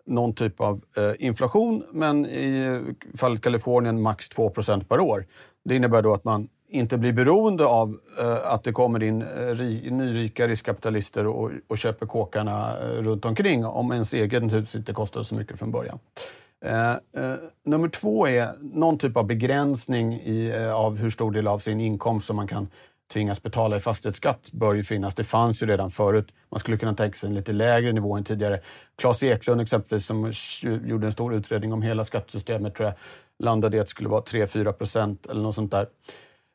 någon 0.06 0.34
typ 0.34 0.62
av 0.62 0.82
eh, 0.98 1.12
inflation, 1.20 1.84
men 1.92 2.26
i 2.26 2.82
fallet 3.18 3.42
Kalifornien 3.42 4.02
max 4.02 4.30
2% 4.30 4.84
per 4.84 5.00
år. 5.00 5.26
Det 5.64 5.76
innebär 5.76 6.02
då 6.02 6.14
att 6.14 6.24
man 6.24 6.50
inte 6.70 6.98
blir 6.98 7.14
beroende 7.14 7.66
av 7.66 8.00
eh, 8.20 8.54
att 8.54 8.64
det 8.64 8.72
kommer 8.72 9.04
in 9.04 9.22
eh, 9.22 9.48
ri, 9.48 9.92
nyrika 9.92 10.48
riskkapitalister 10.48 11.28
och, 11.28 11.52
och 11.68 11.78
köper 11.78 12.06
kåkarna 12.06 12.78
eh, 12.78 12.88
runt 12.88 13.26
omkring 13.26 13.66
om 13.66 13.92
ens 13.92 14.14
egen 14.14 14.50
hus 14.50 14.76
inte 14.76 14.94
kostar 14.94 15.24
så 15.24 15.36
mycket 15.36 15.60
från 15.60 15.72
början. 15.72 16.00
Eh, 16.66 16.92
eh, 16.92 17.36
nummer 17.66 17.90
två 17.90 18.28
är 18.28 18.54
någon 18.60 18.98
typ 18.98 19.18
av 19.18 19.26
begränsning 19.26 20.14
i, 20.14 20.50
eh, 20.50 20.74
av 20.74 20.98
hur 20.98 21.10
stor 21.10 21.32
del 21.32 21.48
av 21.48 21.60
sin 21.60 21.82
inkomst 21.82 22.28
som 22.28 22.36
man 22.36 22.48
kan 22.48 22.68
tvingas 23.14 23.44
betala 23.44 23.78
i 23.78 23.80
fastighetsskatt 23.80 24.52
bör 24.52 24.74
ju 24.74 24.84
finnas. 24.84 25.16
Det 25.16 25.24
fanns 25.24 25.64
ju 25.64 25.66
redan 25.66 25.92
förut. 25.92 26.28
Man 26.50 26.60
skulle 26.60 26.78
kunna 26.78 26.94
tänka 26.94 27.18
sig 27.18 27.30
en 27.30 27.36
lite 27.36 27.54
lägre 27.54 27.92
nivå 27.92 28.18
än 28.18 28.24
tidigare. 28.24 28.60
Claes 28.98 29.24
Eklund 29.24 29.62
exempelvis 29.62 30.06
som 30.06 30.34
gjorde 30.86 31.06
en 31.06 31.12
stor 31.12 31.34
utredning 31.34 31.74
om 31.74 31.82
hela 31.82 32.04
skattesystemet 32.04 32.76
tror 32.76 32.88
jag 32.88 32.96
landade 33.40 33.78
i 33.78 33.80
att 33.80 33.86
det 33.86 33.90
skulle 33.90 34.10
vara 34.10 34.22
3-4 34.22 34.72
procent 34.72 35.26
eller 35.26 35.42
något 35.42 35.56
sånt 35.56 35.72
där. 35.72 35.88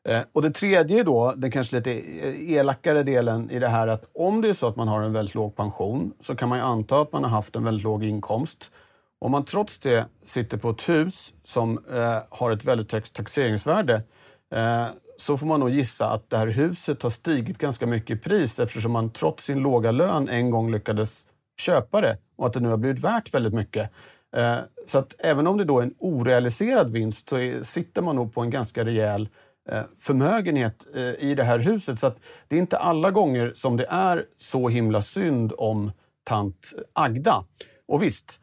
Eh, 0.07 0.21
och 0.33 0.41
det 0.41 0.51
tredje 0.51 1.03
då, 1.03 1.33
den 1.37 1.51
kanske 1.51 1.75
lite 1.75 1.91
eh, 1.91 2.51
elakare 2.51 3.03
delen 3.03 3.51
i 3.51 3.59
det 3.59 3.67
här 3.67 3.87
att 3.87 4.05
om 4.13 4.41
det 4.41 4.49
är 4.49 4.53
så 4.53 4.67
att 4.67 4.75
man 4.75 4.87
har 4.87 5.01
en 5.01 5.13
väldigt 5.13 5.35
låg 5.35 5.55
pension 5.55 6.13
så 6.21 6.35
kan 6.35 6.49
man 6.49 6.57
ju 6.57 6.63
anta 6.63 7.01
att 7.01 7.11
man 7.11 7.23
har 7.23 7.31
haft 7.31 7.55
en 7.55 7.63
väldigt 7.63 7.83
låg 7.83 8.03
inkomst. 8.03 8.71
Om 9.19 9.31
man 9.31 9.45
trots 9.45 9.79
det 9.79 10.05
sitter 10.23 10.57
på 10.57 10.69
ett 10.69 10.89
hus 10.89 11.33
som 11.43 11.85
eh, 11.91 12.17
har 12.29 12.51
ett 12.51 12.65
väldigt 12.65 12.91
högt 12.91 13.13
taxeringsvärde 13.13 14.03
eh, 14.51 14.85
så 15.17 15.37
får 15.37 15.47
man 15.47 15.59
nog 15.59 15.69
gissa 15.69 16.09
att 16.09 16.29
det 16.29 16.37
här 16.37 16.47
huset 16.47 17.01
har 17.01 17.09
stigit 17.09 17.57
ganska 17.57 17.85
mycket 17.85 18.17
i 18.17 18.19
pris 18.19 18.59
eftersom 18.59 18.91
man 18.91 19.09
trots 19.09 19.45
sin 19.45 19.59
låga 19.59 19.91
lön 19.91 20.29
en 20.29 20.51
gång 20.51 20.71
lyckades 20.71 21.27
köpa 21.57 22.01
det 22.01 22.17
och 22.35 22.47
att 22.47 22.53
det 22.53 22.59
nu 22.59 22.69
har 22.69 22.77
blivit 22.77 23.03
värt 23.03 23.33
väldigt 23.33 23.53
mycket. 23.53 23.91
Eh, 24.35 24.57
så 24.87 24.97
att 24.97 25.15
även 25.19 25.47
om 25.47 25.57
det 25.57 25.63
då 25.63 25.79
är 25.79 25.83
en 25.83 25.95
orealiserad 25.97 26.91
vinst 26.91 27.29
så 27.29 27.37
är, 27.37 27.63
sitter 27.63 28.01
man 28.01 28.15
nog 28.15 28.33
på 28.33 28.41
en 28.41 28.49
ganska 28.49 28.85
rejäl 28.85 29.29
eh, 29.69 29.83
förmögenhet 29.99 30.87
eh, 30.95 31.01
i 31.03 31.35
det 31.35 31.43
här 31.43 31.59
huset. 31.59 31.99
Så 31.99 32.07
att 32.07 32.17
det 32.47 32.55
är 32.55 32.59
inte 32.59 32.77
alla 32.77 33.11
gånger 33.11 33.51
som 33.55 33.77
det 33.77 33.85
är 33.89 34.25
så 34.37 34.69
himla 34.69 35.01
synd 35.01 35.53
om 35.57 35.91
tant 36.23 36.73
Agda. 36.93 37.45
Och 37.87 38.03
visst, 38.03 38.39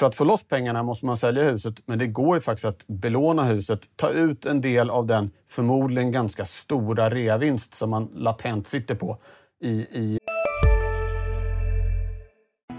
för 0.00 0.06
att 0.06 0.14
få 0.14 0.24
loss 0.24 0.42
pengarna 0.42 0.82
måste 0.82 1.06
man 1.06 1.16
sälja 1.16 1.42
huset, 1.42 1.74
men 1.86 1.98
det 1.98 2.06
går 2.06 2.36
ju 2.36 2.40
faktiskt 2.40 2.64
att 2.64 2.86
belåna 2.86 3.44
huset, 3.44 3.80
ta 3.96 4.10
ut 4.10 4.46
en 4.46 4.60
del 4.60 4.90
av 4.90 5.06
den 5.06 5.30
förmodligen 5.48 6.12
ganska 6.12 6.44
stora 6.44 7.10
reavinst 7.10 7.74
som 7.74 7.90
man 7.90 8.08
latent 8.14 8.68
sitter 8.68 8.94
på 8.94 9.18
i, 9.64 9.70
i... 9.70 10.18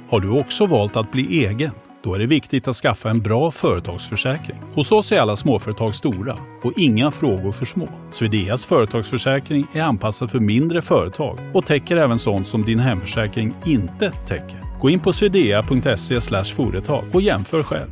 Har 0.09 0.19
du 0.19 0.39
också 0.39 0.65
valt 0.65 0.95
att 0.95 1.11
bli 1.11 1.45
egen? 1.45 1.71
Då 2.03 2.13
är 2.13 2.19
det 2.19 2.27
viktigt 2.27 2.67
att 2.67 2.75
skaffa 2.75 3.09
en 3.09 3.21
bra 3.21 3.51
företagsförsäkring. 3.51 4.57
Hos 4.73 4.91
oss 4.91 5.11
är 5.11 5.19
alla 5.19 5.35
småföretag 5.35 5.95
stora 5.95 6.37
och 6.63 6.73
inga 6.77 7.11
frågor 7.11 7.51
för 7.51 7.65
små. 7.65 7.87
Swedeas 8.11 8.65
företagsförsäkring 8.65 9.67
är 9.73 9.81
anpassad 9.81 10.31
för 10.31 10.39
mindre 10.39 10.81
företag 10.81 11.37
och 11.53 11.65
täcker 11.65 11.97
även 11.97 12.19
sånt 12.19 12.47
som 12.47 12.65
din 12.65 12.79
hemförsäkring 12.79 13.53
inte 13.65 14.11
täcker. 14.11 14.70
Gå 14.81 14.89
in 14.89 14.99
på 14.99 15.13
swedea.se 15.13 16.21
företag 16.55 17.03
och 17.13 17.21
jämför 17.21 17.63
själv. 17.63 17.89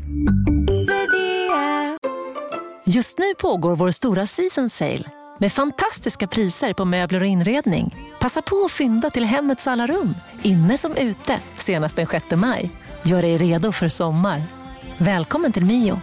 Just 2.85 3.17
nu 3.17 3.25
pågår 3.41 3.75
vår 3.75 3.91
stora 3.91 4.25
season 4.25 4.69
sale 4.69 5.03
med 5.39 5.51
fantastiska 5.51 6.27
priser 6.27 6.73
på 6.73 6.85
möbler 6.85 7.21
och 7.21 7.27
inredning. 7.27 7.95
Passa 8.19 8.41
på 8.41 8.65
att 8.65 8.71
fynda 8.71 9.09
till 9.09 9.23
hemmets 9.23 9.67
alla 9.67 9.87
rum, 9.87 10.13
inne 10.43 10.77
som 10.77 10.95
ute, 10.95 11.39
senast 11.55 11.95
den 11.95 12.07
6 12.07 12.25
maj. 12.35 12.71
Gör 13.03 13.21
dig 13.21 13.37
redo 13.37 13.71
för 13.71 13.87
sommar. 13.87 14.41
Välkommen 14.97 15.51
till 15.51 15.65
Mio. 15.65 16.01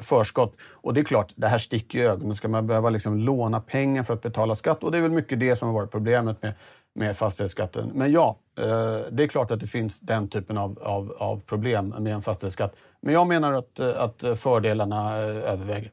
förskott. 0.00 0.56
Och 0.70 0.94
det 0.94 1.00
är 1.00 1.04
klart, 1.04 1.32
det 1.36 1.48
här 1.48 1.58
sticker 1.58 1.98
i 1.98 2.02
ögonen. 2.02 2.34
Ska 2.34 2.48
man 2.48 2.66
behöva 2.66 2.90
liksom 2.90 3.18
låna 3.18 3.60
pengar 3.60 4.02
för 4.02 4.14
att 4.14 4.22
betala 4.22 4.54
skatt? 4.54 4.84
Och 4.84 4.92
det 4.92 4.98
är 4.98 5.02
väl 5.02 5.10
mycket 5.10 5.40
det 5.40 5.56
som 5.56 5.68
har 5.68 5.74
varit 5.74 5.90
problemet 5.90 6.42
med 6.42 6.54
med 6.94 7.16
fastighetsskatten. 7.16 7.90
Men 7.94 8.12
ja, 8.12 8.38
eh, 8.58 8.64
det 9.10 9.22
är 9.22 9.26
klart 9.26 9.50
att 9.50 9.60
det 9.60 9.66
finns 9.66 10.00
den 10.00 10.28
typen 10.28 10.58
av, 10.58 10.78
av, 10.82 11.12
av 11.18 11.40
problem 11.46 11.88
med 11.88 12.14
en 12.14 12.22
fastighetsskatt. 12.22 12.76
Men 13.00 13.14
jag 13.14 13.26
menar 13.26 13.52
att, 13.52 13.80
att 13.80 14.24
fördelarna 14.38 15.18
eh, 15.18 15.52
överväger. 15.52 15.92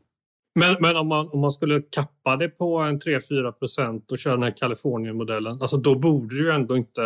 Men, 0.59 0.75
men 0.79 0.97
om, 0.97 1.07
man, 1.07 1.29
om 1.29 1.39
man 1.39 1.51
skulle 1.51 1.81
kappa 1.81 2.35
det 2.35 2.49
på 2.49 2.77
en 2.77 2.99
3-4 2.99 3.51
procent 3.51 4.11
och 4.11 4.19
köra 4.19 4.33
den 4.33 4.43
här 4.43 4.51
Kalifornienmodellen, 4.57 5.61
alltså 5.61 5.77
då 5.77 5.95
borde 5.95 6.35
ju 6.35 6.49
ändå 6.49 6.77
inte 6.77 7.03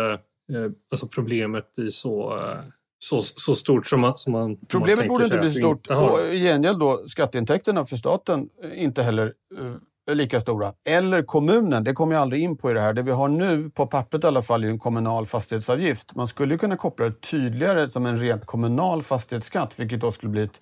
eh, 0.52 0.70
alltså 0.90 1.06
problemet 1.06 1.74
bli 1.76 1.92
så, 1.92 2.38
eh, 2.38 2.58
så, 2.98 3.22
så 3.22 3.56
stort 3.56 3.86
som 3.86 4.00
man, 4.00 4.18
som 4.18 4.32
man 4.32 4.56
Problemet 4.56 5.06
man 5.06 5.08
borde 5.08 5.24
inte 5.24 5.38
bli 5.38 5.50
stort 5.50 5.90
och 5.90 6.20
i 6.20 6.40
gengäld 6.40 6.78
då 6.78 7.02
skatteintäkterna 7.06 7.86
för 7.86 7.96
staten 7.96 8.48
inte 8.74 9.02
heller 9.02 9.34
eh, 9.58 9.74
lika 10.10 10.40
stora. 10.40 10.72
Eller 10.84 11.22
kommunen, 11.22 11.84
det 11.84 11.92
kommer 11.92 12.14
jag 12.14 12.22
aldrig 12.22 12.42
in 12.42 12.56
på 12.56 12.70
i 12.70 12.74
det 12.74 12.80
här. 12.80 12.92
Det 12.92 13.02
vi 13.02 13.10
har 13.10 13.28
nu, 13.28 13.70
på 13.70 13.86
pappret 13.86 14.24
i 14.24 14.26
alla 14.26 14.42
fall, 14.42 14.64
är 14.64 14.68
en 14.68 14.78
kommunal 14.78 15.26
fastighetsavgift. 15.26 16.14
Man 16.14 16.28
skulle 16.28 16.58
kunna 16.58 16.76
koppla 16.76 17.04
det 17.04 17.20
tydligare 17.20 17.90
som 17.90 18.06
en 18.06 18.16
rent 18.16 18.46
kommunal 18.46 19.02
fastighetsskatt, 19.02 19.80
vilket 19.80 20.00
då 20.00 20.12
skulle 20.12 20.30
bli 20.30 20.42
ett 20.42 20.60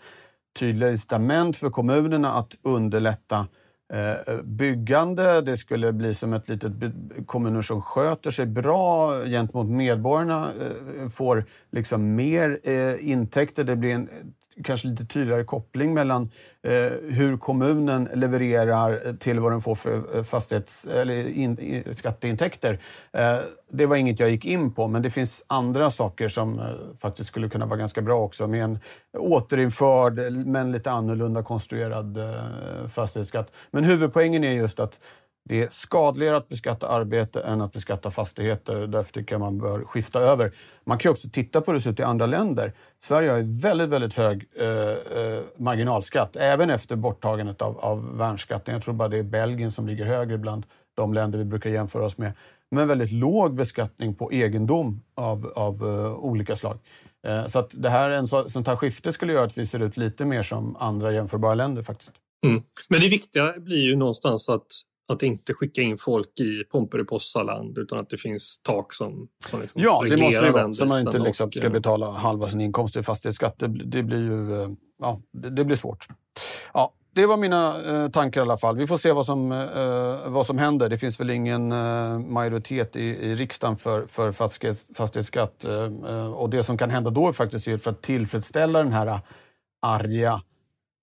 tydligare 0.59 0.93
incitament 0.93 1.57
för 1.57 1.71
kommunerna 1.71 2.33
att 2.33 2.53
underlätta 2.63 3.47
eh, 3.93 4.37
byggande. 4.43 5.41
Det 5.41 5.57
skulle 5.57 5.93
bli 5.93 6.15
som 6.15 6.33
ett 6.33 6.49
litet 6.49 6.73
kommuner 7.27 7.63
som 7.63 7.83
sköter 7.83 8.31
sig 8.31 8.47
bra 8.47 9.19
gentemot 9.25 9.67
medborgarna, 9.67 10.49
eh, 11.01 11.09
får 11.09 11.45
liksom 11.71 12.15
mer 12.15 12.61
eh, 12.63 13.11
intäkter. 13.11 13.65
Det 13.65 13.77
blir 13.77 13.95
en 13.95 14.09
kanske 14.65 14.89
lite 14.89 15.05
tydligare 15.05 15.45
koppling 15.45 15.95
mellan 15.95 16.31
eh, 16.63 16.73
hur 17.09 17.37
kommunen 17.37 18.09
levererar 18.15 19.17
till 19.19 19.41
vad 19.41 19.53
den 19.53 19.61
får 19.61 19.75
för 19.75 20.17
eh, 20.17 20.23
fastighets 20.23 20.85
eller 20.85 21.29
in, 21.29 21.85
skatteintäkter. 21.93 22.79
Eh, 23.13 23.39
det 23.71 23.87
var 23.87 23.97
inget 23.97 24.21
jag 24.21 24.31
gick 24.31 24.45
in 24.45 24.75
på, 24.75 24.89
men 24.89 25.03
det 25.03 25.11
finns 25.11 25.45
andra 25.47 25.91
saker 25.91 26.29
som 26.29 26.59
eh, 26.59 26.67
faktiskt 27.01 27.29
skulle 27.29 27.49
kunna 27.49 27.67
vara 27.67 27.79
ganska 27.79 28.03
bra 28.03 28.21
också 28.21 28.47
med 28.47 28.65
en 28.65 28.79
återinförd 29.19 30.19
men 30.33 30.73
lite 30.73 30.91
annorlunda 30.91 31.43
konstruerad 31.43 32.17
eh, 32.17 32.89
fastighetsskatt. 32.89 33.53
Men 33.71 33.85
huvudpoängen 33.85 34.45
är 34.45 34.53
just 34.53 34.81
att 34.81 35.01
det 35.45 35.63
är 35.63 35.69
skadligare 35.71 36.37
att 36.37 36.49
beskatta 36.49 36.89
arbete 36.89 37.41
än 37.41 37.61
att 37.61 37.73
beskatta 37.73 38.11
fastigheter. 38.11 38.87
Därför 38.87 39.13
tycker 39.13 39.35
jag 39.35 39.41
man 39.41 39.59
bör 39.59 39.85
skifta 39.85 40.21
över. 40.21 40.53
Man 40.85 40.99
kan 40.99 41.13
också 41.13 41.29
titta 41.29 41.61
på 41.61 41.71
hur 41.71 41.79
det 41.79 41.83
ser 41.83 41.91
ut 41.91 42.01
i 42.01 42.03
andra 42.03 42.27
länder. 42.27 42.73
Sverige 43.01 43.31
har 43.31 43.39
ju 43.39 43.61
väldigt, 43.61 43.89
väldigt 43.89 44.15
hög 44.15 44.49
eh, 44.55 44.67
eh, 44.67 45.43
marginalskatt, 45.57 46.37
även 46.37 46.71
efter 46.71 46.97
borttagandet 46.97 47.63
av, 47.63 47.79
av 47.79 48.17
värnskatten. 48.17 48.75
Jag 48.75 48.83
tror 48.83 48.95
bara 48.95 49.09
det 49.09 49.19
är 49.19 49.23
Belgien 49.23 49.73
som 49.73 49.87
ligger 49.87 50.05
högre 50.05 50.39
bland 50.39 50.67
de 50.95 51.15
länder 51.15 51.39
vi 51.39 51.45
brukar 51.45 51.71
jämföra 51.71 52.05
oss 52.05 52.19
med. 52.19 52.33
Men 52.71 52.89
väldigt 52.89 53.13
låg 53.13 53.55
beskattning 53.55 54.15
på 54.15 54.33
egendom 54.33 55.03
av, 55.15 55.53
av 55.57 55.85
uh, 55.85 56.15
olika 56.15 56.57
slag. 56.57 56.79
Uh, 57.29 57.47
så 57.47 57.59
att 57.59 57.71
det 57.83 57.91
här, 57.91 58.11
en 58.11 58.27
så, 58.27 58.49
sånt 58.49 58.67
här 58.67 58.77
skifte 58.77 59.13
skulle 59.13 59.33
göra 59.33 59.45
att 59.45 59.59
vi 59.59 59.67
ser 59.67 59.83
ut 59.83 59.97
lite 59.97 60.25
mer 60.25 60.43
som 60.43 60.77
andra 60.77 61.13
jämförbara 61.13 61.55
länder 61.55 61.83
faktiskt. 61.83 62.13
Mm. 62.47 62.63
Men 62.89 63.01
det 63.01 63.09
viktiga 63.09 63.55
blir 63.59 63.83
ju 63.83 63.97
någonstans 63.97 64.49
att 64.49 64.67
att 65.13 65.23
inte 65.23 65.55
skicka 65.55 65.83
in 65.83 65.97
folk 65.97 66.41
i 66.41 66.65
Pomperipossaland 66.65 67.79
utan 67.79 67.99
att 67.99 68.11
det 68.11 68.17
finns 68.17 68.61
tak 68.63 68.93
som, 68.93 69.29
som 69.51 69.61
liksom 69.61 69.83
Ja, 69.83 70.03
det 70.03 70.23
måste 70.23 70.41
det 70.41 70.51
vara. 70.51 70.75
Så 70.75 70.87
man 70.87 71.01
inte 71.01 71.19
liksom 71.19 71.53
ska 71.53 71.71
betala 71.71 72.11
halva 72.11 72.49
sin 72.49 72.61
inkomst 72.61 72.97
i 72.97 73.03
fastighetsskatt. 73.03 73.59
Det, 73.59 73.67
det 73.69 74.03
blir 74.03 74.19
ju 74.19 74.63
eh, 74.63 74.71
ja, 74.99 75.21
det, 75.33 75.51
det, 75.51 75.65
blir 75.65 75.77
svårt. 75.77 76.09
Ja, 76.75 76.93
det 77.15 77.27
var 77.27 77.37
mina 77.37 77.83
eh, 77.87 78.09
tankar 78.11 78.41
i 78.41 78.43
alla 78.43 78.57
fall. 78.57 78.77
Vi 78.77 78.87
får 78.87 78.97
se 78.97 79.13
vad 79.13 79.27
som, 79.27 79.53
eh, 79.53 80.31
vad 80.31 80.47
som 80.47 80.59
händer. 80.59 80.89
Det 80.89 80.99
finns 80.99 81.21
väl 81.21 81.31
ingen 81.31 81.73
eh, 81.73 82.19
majoritet 82.19 82.97
i, 82.97 83.05
i 83.05 83.35
riksdagen 83.35 83.77
för, 83.77 84.07
för 84.07 84.33
fastighets, 84.33 84.91
fastighetsskatt. 84.95 85.65
Eh, 85.65 85.85
eh, 85.85 86.33
och 86.33 86.51
det 86.51 86.63
som 86.63 86.79
kan 86.79 86.91
hända 86.91 87.11
då 87.11 87.29
är 87.29 87.33
faktiskt 87.33 87.65
för 87.65 87.91
att 87.91 88.03
tillfredsställa 88.03 88.79
den 88.79 88.93
här 88.93 89.21
arga 89.83 90.43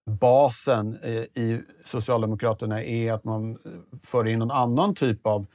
basen 0.09 0.95
i 1.33 1.61
Socialdemokraterna 1.85 2.83
är 2.83 3.13
att 3.13 3.23
man 3.23 3.57
för 4.03 4.27
in 4.27 4.39
någon 4.39 4.51
annan 4.51 4.95
typ 4.95 5.27
av 5.27 5.45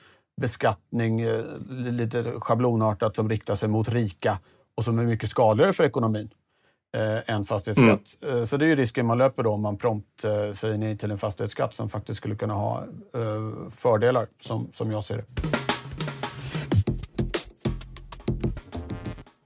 beskattning, 0.40 1.20
eh, 1.20 1.44
lite 1.68 2.23
schablonartat, 2.23 3.16
som 3.16 3.28
riktar 3.28 3.54
sig 3.54 3.68
mot 3.68 3.88
rika 3.88 4.38
och 4.75 4.84
som 4.84 4.99
är 4.99 5.04
mycket 5.04 5.30
skadligare 5.30 5.73
för 5.73 5.84
ekonomin 5.84 6.30
eh, 6.96 7.34
än 7.34 7.44
fastighetsskatt. 7.44 8.23
Mm. 8.23 8.38
Eh, 8.38 8.44
så 8.44 8.56
det 8.56 8.64
är 8.64 8.68
ju 8.68 8.76
risken 8.76 9.06
man 9.06 9.18
löper 9.18 9.42
då 9.42 9.50
om 9.50 9.62
man 9.62 9.76
prompt 9.76 10.25
eh, 10.25 10.52
säger 10.52 10.78
nej 10.78 10.99
till 10.99 11.11
en 11.11 11.18
fastighetsskatt 11.18 11.75
som 11.75 11.88
faktiskt 11.88 12.18
skulle 12.18 12.37
kunna 12.37 12.54
ha 12.54 12.84
eh, 13.14 13.70
fördelar, 13.70 14.26
som, 14.40 14.68
som 14.73 14.90
jag 14.90 15.04
ser 15.04 15.16
det. 15.16 15.63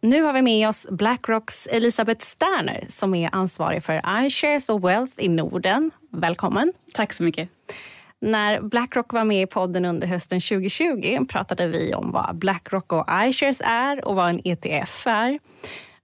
Nu 0.00 0.23
har 0.23 0.33
vi 0.33 0.43
med 0.43 0.69
oss 0.69 0.87
Blackrocks 0.90 1.67
Elisabeth 1.67 2.26
Sterner 2.26 2.87
som 2.88 3.14
är 3.14 3.35
ansvarig 3.35 3.85
för 3.85 4.25
iShares 4.26 4.69
och 4.69 4.85
Wealth 4.85 5.12
i 5.17 5.28
Norden. 5.28 5.90
Välkommen. 6.11 6.73
Tack 6.95 7.12
så 7.12 7.23
mycket. 7.23 7.49
När 8.21 8.61
Blackrock 8.61 9.12
var 9.12 9.25
med 9.25 9.43
i 9.43 9.47
podden 9.47 9.85
under 9.85 10.07
hösten 10.07 10.40
2020 10.40 11.26
pratade 11.28 11.67
vi 11.67 11.95
om 11.95 12.12
vad 12.12 12.37
Blackrock 12.38 12.93
och 12.93 13.07
iShares 13.26 13.62
är 13.64 14.05
och 14.09 14.17
vad 14.17 14.28
en 14.31 14.40
ETF 14.45 15.07
är. 15.07 15.38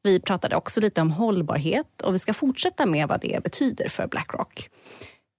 Vi 0.03 0.21
pratade 0.21 0.57
också 0.57 0.81
lite 0.81 1.01
om 1.01 1.11
hållbarhet 1.11 2.03
och 2.03 2.15
vi 2.15 2.19
ska 2.19 2.35
fortsätta 2.35 2.87
med 2.87 3.09
vad 3.09 3.21
det 3.21 3.43
betyder 3.43 3.89
för 3.89 4.07
Blackrock. 4.07 4.69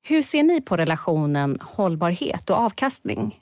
Hur 0.07 0.21
ser 0.21 0.43
ni 0.43 0.61
på 0.61 0.77
relationen 0.77 1.59
hållbarhet 1.61 2.49
och 2.49 2.57
avkastning? 2.57 3.39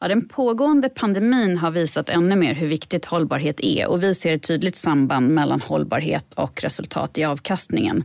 Ja, 0.00 0.08
den 0.08 0.28
pågående 0.28 0.88
pandemin 0.88 1.56
har 1.56 1.70
visat 1.70 2.08
ännu 2.08 2.36
mer 2.36 2.54
hur 2.54 2.66
viktigt 2.66 3.04
hållbarhet 3.04 3.60
är 3.60 3.86
och 3.88 4.02
vi 4.02 4.14
ser 4.14 4.34
ett 4.34 4.42
tydligt 4.42 4.76
samband 4.76 5.28
mellan 5.28 5.60
hållbarhet 5.60 6.34
och 6.34 6.62
resultat 6.62 7.18
i 7.18 7.24
avkastningen. 7.24 8.04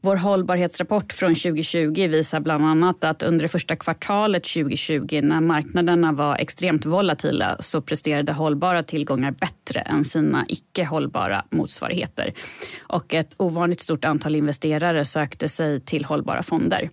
Vår 0.00 0.16
hållbarhetsrapport 0.16 1.12
från 1.12 1.34
2020 1.34 2.08
visar 2.08 2.40
bland 2.40 2.64
annat 2.64 3.04
att 3.04 3.22
under 3.22 3.42
det 3.42 3.48
första 3.48 3.76
kvartalet 3.76 4.44
2020 4.44 5.20
när 5.22 5.40
marknaderna 5.40 6.12
var 6.12 6.36
extremt 6.36 6.86
volatila 6.86 7.56
så 7.60 7.80
presterade 7.80 8.32
hållbara 8.32 8.82
tillgångar 8.82 9.30
bättre 9.30 9.80
än 9.80 10.04
sina 10.04 10.44
icke 10.48 10.84
hållbara 10.84 11.44
motsvarigheter. 11.50 12.34
Och 12.80 13.14
ett 13.14 13.34
ovanligt 13.36 13.80
stort 13.80 14.04
antal 14.04 14.36
investerare 14.36 15.04
sökte 15.04 15.48
sig 15.48 15.80
till 15.80 16.04
hållbara 16.04 16.42
fonder. 16.42 16.90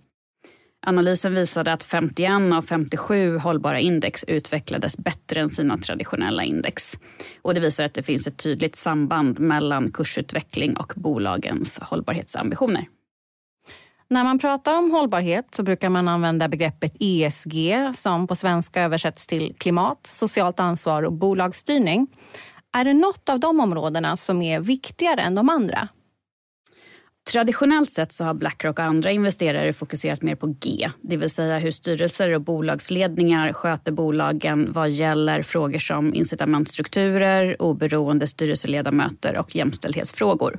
Analysen 0.86 1.34
visade 1.34 1.72
att 1.72 1.82
51 1.82 2.30
av 2.52 2.62
57 2.62 3.38
hållbara 3.38 3.80
index 3.80 4.24
utvecklades 4.24 4.96
bättre 4.98 5.40
än 5.40 5.48
sina 5.48 5.78
traditionella 5.78 6.44
index. 6.44 6.92
Och 7.42 7.54
det 7.54 7.60
visar 7.60 7.84
att 7.84 7.94
det 7.94 8.02
finns 8.02 8.26
ett 8.26 8.38
tydligt 8.38 8.76
samband 8.76 9.40
mellan 9.40 9.92
kursutveckling 9.92 10.76
och 10.76 10.92
bolagens 10.96 11.78
hållbarhetsambitioner. 11.82 12.86
När 14.10 14.24
man 14.24 14.38
pratar 14.38 14.78
om 14.78 14.90
hållbarhet 14.90 15.54
så 15.54 15.62
brukar 15.62 15.88
man 15.88 16.08
använda 16.08 16.48
begreppet 16.48 16.96
ESG 17.00 17.74
som 17.94 18.26
på 18.26 18.34
svenska 18.34 18.82
översätts 18.82 19.26
till 19.26 19.54
klimat, 19.58 20.06
socialt 20.06 20.60
ansvar 20.60 21.02
och 21.02 21.12
bolagsstyrning. 21.12 22.06
Är 22.72 22.84
det 22.84 22.94
något 22.94 23.28
av 23.28 23.40
de 23.40 23.60
områdena 23.60 24.16
som 24.16 24.42
är 24.42 24.60
viktigare 24.60 25.20
än 25.20 25.34
de 25.34 25.48
andra? 25.48 25.88
Traditionellt 27.32 27.90
sett 27.90 28.12
så 28.12 28.24
har 28.24 28.34
Blackrock 28.34 28.78
och 28.78 28.84
andra 28.84 29.10
investerare 29.10 29.72
fokuserat 29.72 30.22
mer 30.22 30.34
på 30.34 30.46
G, 30.46 30.90
det 31.02 31.16
vill 31.16 31.30
säga 31.30 31.58
hur 31.58 31.70
styrelser 31.70 32.34
och 32.34 32.40
bolagsledningar 32.40 33.52
sköter 33.52 33.92
bolagen 33.92 34.72
vad 34.72 34.90
gäller 34.90 35.42
frågor 35.42 35.78
som 35.78 36.14
incitamentstrukturer, 36.14 37.62
oberoende 37.62 38.26
styrelseledamöter 38.26 39.36
och 39.36 39.56
jämställdhetsfrågor. 39.56 40.58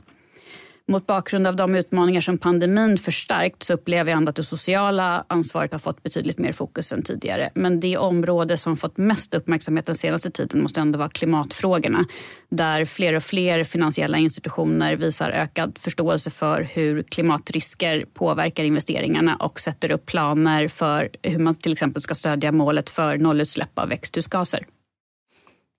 Mot 0.89 1.07
bakgrund 1.07 1.47
av 1.47 1.55
de 1.55 1.75
utmaningar 1.75 2.21
som 2.21 2.37
pandemin 2.37 2.97
förstärkt 2.97 3.63
så 3.63 3.73
upplever 3.73 4.11
jag 4.11 4.17
ändå 4.17 4.29
att 4.29 4.35
det 4.35 4.43
sociala 4.43 5.25
ansvaret 5.27 5.71
har 5.71 5.79
fått 5.79 6.03
betydligt 6.03 6.37
mer 6.37 6.51
fokus 6.51 6.91
än 6.91 7.03
tidigare. 7.03 7.49
Men 7.55 7.79
det 7.79 7.97
område 7.97 8.57
som 8.57 8.77
fått 8.77 8.97
mest 8.97 9.33
uppmärksamhet 9.33 9.85
den 9.85 9.95
senaste 9.95 10.31
tiden 10.31 10.61
måste 10.61 10.81
ändå 10.81 10.99
vara 10.99 11.09
klimatfrågorna. 11.09 12.05
Där 12.49 12.85
fler 12.85 13.13
och 13.13 13.23
fler 13.23 13.63
finansiella 13.63 14.17
institutioner 14.17 14.95
visar 14.95 15.29
ökad 15.29 15.77
förståelse 15.77 16.29
för 16.29 16.61
hur 16.61 17.03
klimatrisker 17.03 18.05
påverkar 18.13 18.63
investeringarna 18.63 19.35
och 19.35 19.59
sätter 19.59 19.91
upp 19.91 20.05
planer 20.05 20.67
för 20.67 21.09
hur 21.21 21.39
man 21.39 21.55
till 21.55 21.71
exempel 21.71 22.01
ska 22.01 22.15
stödja 22.15 22.51
målet 22.51 22.89
för 22.89 23.17
nollutsläpp 23.17 23.79
av 23.79 23.89
växthusgaser. 23.89 24.65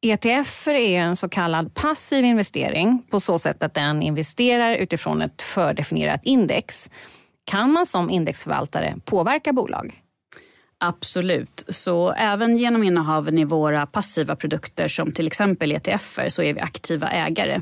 ETF 0.02 0.68
är 0.68 1.00
en 1.00 1.16
så 1.16 1.28
kallad 1.28 1.74
passiv 1.74 2.24
investering 2.24 3.02
på 3.10 3.20
så 3.20 3.38
sätt 3.38 3.62
att 3.62 3.74
den 3.74 4.02
investerar 4.02 4.74
utifrån 4.74 5.22
ett 5.22 5.42
fördefinierat 5.42 6.20
index. 6.24 6.90
Kan 7.44 7.72
man 7.72 7.86
som 7.86 8.10
indexförvaltare 8.10 8.96
påverka 9.04 9.52
bolag? 9.52 10.02
Absolut. 10.78 11.64
Så 11.68 12.12
även 12.12 12.56
genom 12.56 12.82
innehaven 12.82 13.38
i 13.38 13.44
våra 13.44 13.86
passiva 13.86 14.36
produkter 14.36 14.88
som 14.88 15.12
till 15.12 15.26
exempel 15.26 15.72
ETFer 15.72 16.28
så 16.28 16.42
är 16.42 16.54
vi 16.54 16.60
aktiva 16.60 17.10
ägare. 17.10 17.60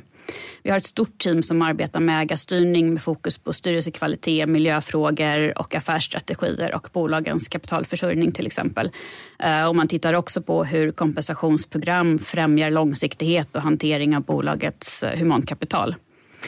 Vi 0.62 0.70
har 0.70 0.78
ett 0.78 0.84
stort 0.84 1.18
team 1.18 1.42
som 1.42 1.62
arbetar 1.62 2.00
med 2.00 2.22
ägarstyrning 2.22 2.92
med 2.92 3.02
fokus 3.02 3.38
på 3.38 3.52
styrelsekvalitet, 3.52 4.48
miljöfrågor 4.48 5.58
och 5.58 5.74
affärsstrategier 5.74 6.74
och 6.74 6.88
bolagens 6.92 7.48
kapitalförsörjning 7.48 8.32
till 8.32 8.46
exempel. 8.46 8.90
Eh, 9.38 9.68
och 9.68 9.76
man 9.76 9.88
tittar 9.88 10.14
också 10.14 10.42
på 10.42 10.64
hur 10.64 10.90
kompensationsprogram 10.90 12.18
främjar 12.18 12.70
långsiktighet 12.70 13.56
och 13.56 13.62
hantering 13.62 14.16
av 14.16 14.22
bolagets 14.22 15.02
eh, 15.02 15.18
humankapital. 15.18 15.94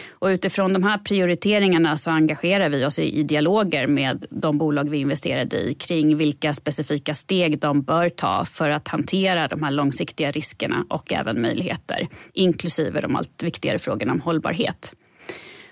Och 0.08 0.26
utifrån 0.26 0.72
de 0.72 0.82
här 0.82 0.98
prioriteringarna 0.98 1.96
så 1.96 2.10
engagerar 2.10 2.68
vi 2.68 2.84
oss 2.84 2.98
i, 2.98 3.18
i 3.18 3.22
dialoger 3.22 3.86
med 3.86 4.26
de 4.30 4.58
bolag 4.58 4.90
vi 4.90 4.98
investerade 4.98 5.56
i 5.56 5.74
kring 5.74 6.16
vilka 6.16 6.54
specifika 6.54 7.14
steg 7.14 7.58
de 7.58 7.82
bör 7.82 8.08
ta 8.08 8.44
för 8.44 8.70
att 8.70 8.88
hantera 8.88 9.48
de 9.48 9.62
här 9.62 9.70
långsiktiga 9.70 10.30
riskerna 10.30 10.84
och 10.88 11.12
även 11.12 11.42
möjligheter, 11.42 12.08
inklusive 12.32 13.00
de 13.00 13.16
allt 13.16 13.42
viktigare 13.42 13.78
frågorna 13.78 14.12
om 14.12 14.20
hållbarhet. 14.20 14.94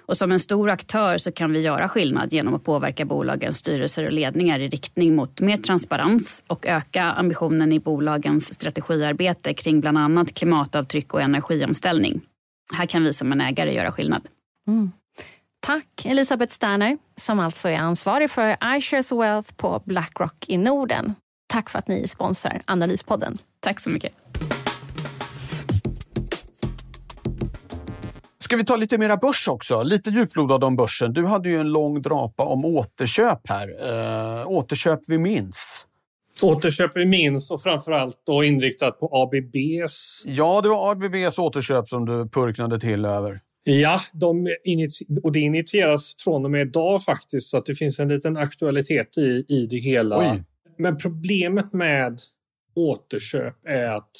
Och 0.09 0.17
som 0.17 0.33
en 0.33 0.41
stor 0.41 0.71
aktör 0.71 1.19
så 1.19 1.33
kan 1.33 1.53
vi 1.53 1.61
göra 1.61 1.89
skillnad 1.89 2.33
genom 2.33 2.55
att 2.55 2.65
påverka 2.65 3.05
bolagens 3.05 3.57
styrelser 3.57 4.07
och 4.07 4.13
ledningar 4.13 4.61
i 4.61 4.69
riktning 4.69 5.17
mot 5.17 5.41
mer 5.41 5.57
transparens 5.57 6.45
och 6.47 6.67
öka 6.67 7.03
ambitionen 7.03 7.73
i 7.73 7.81
bolagens 7.81 8.55
strategiarbete 8.55 9.55
kring 9.55 9.81
bland 9.81 9.99
annat 9.99 10.35
klimatavtryck 10.35 11.15
och 11.15 11.23
energiomställning. 11.23 12.21
Här 12.75 12.87
kan 12.87 13.03
vi 13.03 13.13
som 13.13 13.33
en 13.33 13.41
ägare 13.41 13.75
göra 13.75 13.93
skillnad. 13.93 14.29
Mm. 14.67 14.93
Tack 15.61 16.05
Elisabeth 16.05 16.53
Sterner 16.53 16.99
som 17.17 17.41
alltså 17.41 17.69
är 17.69 17.77
ansvarig 17.77 18.31
för 18.31 18.57
iShares 18.77 19.13
Wealth 19.13 19.55
på 19.55 19.83
Blackrock 19.85 20.45
i 20.49 20.57
Norden. 20.57 21.15
Tack 21.49 21.71
för 21.71 21.79
att 21.79 21.89
ni 21.89 22.09
sponsrar 22.09 22.63
Analyspodden. 22.67 23.39
Tack 23.61 23.81
så 23.81 23.91
mycket. 23.91 24.13
Ska 28.39 28.57
vi 28.57 28.65
ta 28.65 28.77
lite 28.77 28.99
mera 28.99 29.17
börs 29.17 29.49
också? 29.49 29.83
Lite 29.83 30.11
djuplodad 30.11 30.65
om 30.65 30.77
börsen. 30.77 31.13
Du 31.13 31.27
hade 31.27 31.49
ju 31.49 31.61
en 31.61 31.73
lång 31.73 32.03
drapa 32.03 32.45
om 32.45 32.65
återköp 32.65 33.49
här. 33.49 33.69
Uh, 34.41 34.47
återköp 34.47 35.01
vi 35.09 35.19
minns. 35.19 35.87
Återköp 36.43 36.91
vi 36.95 37.07
minns 37.07 37.51
och 37.51 37.63
framförallt 37.63 38.23
då 38.27 38.45
inriktat 38.45 39.01
på 39.01 39.09
ABBs. 39.13 40.25
Ja, 40.27 40.61
det 40.61 40.69
var 40.69 40.93
ABBs 40.93 41.39
återköp 41.39 41.89
som 41.89 42.07
du 42.07 42.29
purknade 42.29 42.81
till 42.81 43.05
över. 43.05 43.41
Ja, 43.65 44.01
de 44.13 44.49
och 45.23 45.33
det 45.33 45.41
initieras 45.41 46.17
från 46.19 46.45
och 46.45 46.51
med 46.51 46.61
idag 46.61 47.03
faktiskt 47.03 47.51
så 47.51 47.57
att 47.57 47.67
det 47.67 47.75
finns 47.75 47.99
en 47.99 48.09
liten 48.09 48.37
aktualitet 48.37 49.19
i, 49.19 49.45
i 49.49 49.67
det 49.71 49.77
hela. 49.77 50.33
Oj. 50.33 50.43
Men 50.79 50.99
problemet 50.99 51.73
med 51.73 52.21
återköp 52.75 53.55
är 53.67 53.91
att, 53.91 54.11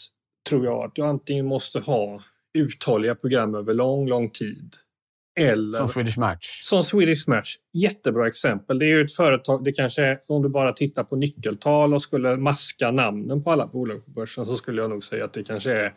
tror 0.49 0.65
jag, 0.65 0.85
att 0.85 0.95
du 0.95 1.03
antingen 1.03 1.47
måste 1.47 1.81
ha 1.81 2.21
uthålliga 2.55 3.15
program 3.15 3.55
över 3.55 3.75
lång, 3.75 4.09
lång 4.09 4.31
tid. 4.31 4.75
Eller, 5.39 5.79
som 5.79 5.89
Swedish 5.89 6.19
Match. 6.19 6.61
Som 6.63 6.85
Swedish 6.85 7.29
Match. 7.29 7.55
Jättebra 7.73 8.27
exempel. 8.27 8.79
Det 8.79 8.87
är 8.87 8.89
ju 8.89 9.01
ett 9.01 9.13
företag, 9.15 9.65
det 9.65 9.73
kanske 9.73 10.03
är, 10.03 10.19
om 10.27 10.43
du 10.43 10.49
bara 10.49 10.73
tittar 10.73 11.05
på 11.05 11.17
nyckeltal 11.17 11.95
och 11.95 12.03
skulle 12.03 12.37
maska 12.37 12.91
namnen 12.91 13.45
på 13.45 13.53
alla 13.53 13.67
bolag 13.67 14.05
på 14.05 14.11
börsen 14.11 14.47
så 14.47 14.57
skulle 14.57 14.83
jag 14.83 14.91
nog 14.91 15.05
säga 15.05 15.25
att 15.25 15.33
det 15.33 15.43
kanske 15.43 15.73
är 15.73 15.93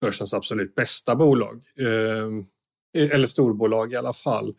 börsens 0.00 0.34
absolut 0.34 0.74
bästa 0.74 1.14
bolag. 1.14 1.62
Eh, 1.78 3.08
eller 3.12 3.26
storbolag 3.26 3.92
i 3.92 3.96
alla 3.96 4.12
fall. 4.12 4.54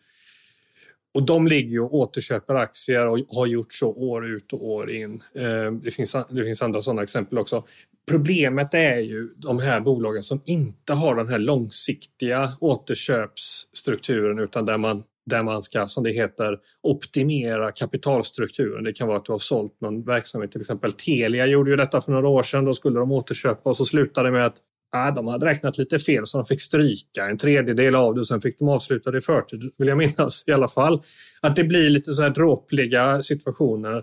Och 1.14 1.22
de 1.22 1.46
ligger 1.46 1.70
ju 1.70 1.80
och 1.80 1.94
återköper 1.94 2.54
aktier 2.54 3.06
och 3.06 3.18
har 3.28 3.46
gjort 3.46 3.72
så 3.72 3.92
år 3.92 4.26
ut 4.26 4.52
och 4.52 4.66
år 4.66 4.90
in. 4.90 5.22
Eh, 5.34 5.72
det 5.72 5.90
finns, 5.90 6.16
det 6.30 6.44
finns 6.44 6.62
andra 6.62 6.82
sådana 6.82 7.02
exempel 7.02 7.38
också. 7.38 7.64
Problemet 8.06 8.74
är 8.74 8.98
ju 8.98 9.28
de 9.36 9.58
här 9.58 9.80
bolagen 9.80 10.24
som 10.24 10.42
inte 10.44 10.92
har 10.92 11.14
den 11.14 11.28
här 11.28 11.38
långsiktiga 11.38 12.52
återköpsstrukturen 12.60 14.38
utan 14.38 14.66
där 14.66 14.78
man, 14.78 15.02
där 15.26 15.42
man 15.42 15.62
ska, 15.62 15.88
som 15.88 16.04
det 16.04 16.10
heter, 16.10 16.58
optimera 16.82 17.72
kapitalstrukturen. 17.72 18.84
Det 18.84 18.92
kan 18.92 19.08
vara 19.08 19.18
att 19.18 19.24
du 19.24 19.32
har 19.32 19.38
sålt 19.38 19.80
någon 19.80 20.04
verksamhet, 20.04 20.52
till 20.52 20.60
exempel 20.60 20.92
Telia 20.92 21.46
gjorde 21.46 21.70
ju 21.70 21.76
detta 21.76 22.00
för 22.00 22.12
några 22.12 22.28
år 22.28 22.42
sedan. 22.42 22.64
Då 22.64 22.74
skulle 22.74 22.98
de 22.98 23.12
återköpa 23.12 23.70
och 23.70 23.76
så 23.76 23.84
slutade 23.84 24.28
det 24.28 24.32
med 24.32 24.46
att 24.46 24.56
äh, 24.94 25.14
de 25.14 25.28
hade 25.28 25.46
räknat 25.46 25.78
lite 25.78 25.98
fel 25.98 26.26
så 26.26 26.38
de 26.38 26.44
fick 26.44 26.60
stryka 26.60 27.26
en 27.26 27.38
tredjedel 27.38 27.94
av 27.94 28.14
det 28.14 28.20
och 28.20 28.26
sen 28.26 28.40
fick 28.40 28.58
de 28.58 28.68
avsluta 28.68 29.10
det 29.10 29.18
i 29.18 29.20
förtid, 29.20 29.70
vill 29.78 29.88
jag 29.88 29.98
minnas 29.98 30.44
i 30.46 30.52
alla 30.52 30.68
fall. 30.68 31.02
Att 31.40 31.56
det 31.56 31.64
blir 31.64 31.90
lite 31.90 32.12
så 32.12 32.22
här 32.22 32.30
dråpliga 32.30 33.22
situationer 33.22 34.02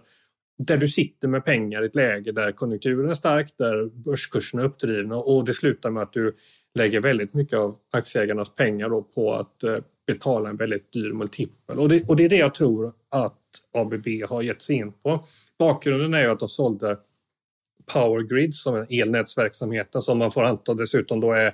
där 0.58 0.78
du 0.78 0.88
sitter 0.88 1.28
med 1.28 1.46
pengar 1.46 1.84
i 1.84 1.86
ett 1.86 1.96
läge 1.96 2.32
där 2.32 2.52
konjunkturen 2.52 3.10
är 3.10 3.14
stark, 3.14 3.58
där 3.58 3.86
börskurserna 3.86 4.62
är 4.62 4.66
uppdrivna 4.66 5.16
och 5.16 5.46
det 5.46 5.54
slutar 5.54 5.92
med 5.92 6.04
att 6.04 6.14
du 6.14 6.36
lägger 6.76 7.02
väldigt 7.02 7.34
mycket 7.34 7.60
av 7.60 7.78
aktieägarnas 7.92 8.56
pengar 8.56 8.90
då 8.90 9.02
på 9.02 9.34
att 9.34 9.64
eh, 9.64 9.78
betala 10.08 10.50
en 10.50 10.58
väldigt 10.58 10.94
dyr 10.94 11.14
multipel. 11.14 11.80
Och 11.80 11.90
det, 11.90 12.10
och 12.10 12.16
det 12.16 12.26
är 12.26 12.30
det 12.30 12.38
jag 12.38 12.54
tror 12.54 12.94
att 13.10 13.38
ABB 13.74 14.08
har 14.30 14.42
gett 14.42 14.62
sig 14.62 14.76
in 14.76 14.92
på. 14.92 15.26
Bakgrunden 15.60 16.14
är 16.14 16.22
ju 16.22 16.28
att 16.28 16.40
de 16.40 16.50
sålde 16.50 16.98
Powergrid 17.94 18.56
som 18.56 18.76
är 18.76 19.02
elnätsverksamheten 19.02 20.02
som 20.02 20.18
man 20.18 20.32
får 20.32 20.44
anta 20.44 20.74
dessutom 20.74 21.20
då 21.20 21.32
är, 21.32 21.54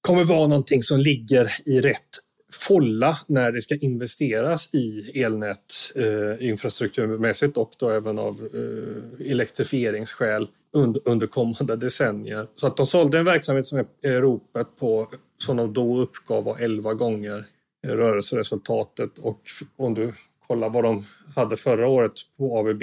kommer 0.00 0.24
vara 0.24 0.46
någonting 0.46 0.82
som 0.82 1.00
ligger 1.00 1.52
i 1.66 1.80
rätt 1.80 2.08
folla 2.52 3.18
när 3.26 3.52
det 3.52 3.62
ska 3.62 3.76
investeras 3.76 4.74
i 4.74 5.20
elnät 5.22 5.92
eh, 5.94 6.48
infrastrukturmässigt 6.48 7.56
och 7.56 7.72
då 7.78 7.90
även 7.90 8.18
av 8.18 8.48
eh, 8.54 9.30
elektrifieringsskäl 9.30 10.48
under, 10.72 11.02
under 11.04 11.26
kommande 11.26 11.76
decennier. 11.76 12.46
Så 12.56 12.66
att 12.66 12.76
de 12.76 12.86
sålde 12.86 13.18
en 13.18 13.24
verksamhet 13.24 13.66
som 13.66 13.84
är 14.02 14.20
ropet 14.20 14.66
på, 14.78 15.08
som 15.38 15.56
de 15.56 15.72
då 15.72 15.98
uppgav 15.98 16.44
var 16.44 16.58
11 16.58 16.94
gånger 16.94 17.46
eh, 17.86 17.90
rörelseresultatet 17.90 19.18
och 19.18 19.40
om 19.76 19.94
du 19.94 20.12
kollar 20.46 20.68
vad 20.68 20.84
de 20.84 21.04
hade 21.34 21.56
förra 21.56 21.88
året 21.88 22.12
på 22.38 22.58
ABB 22.58 22.82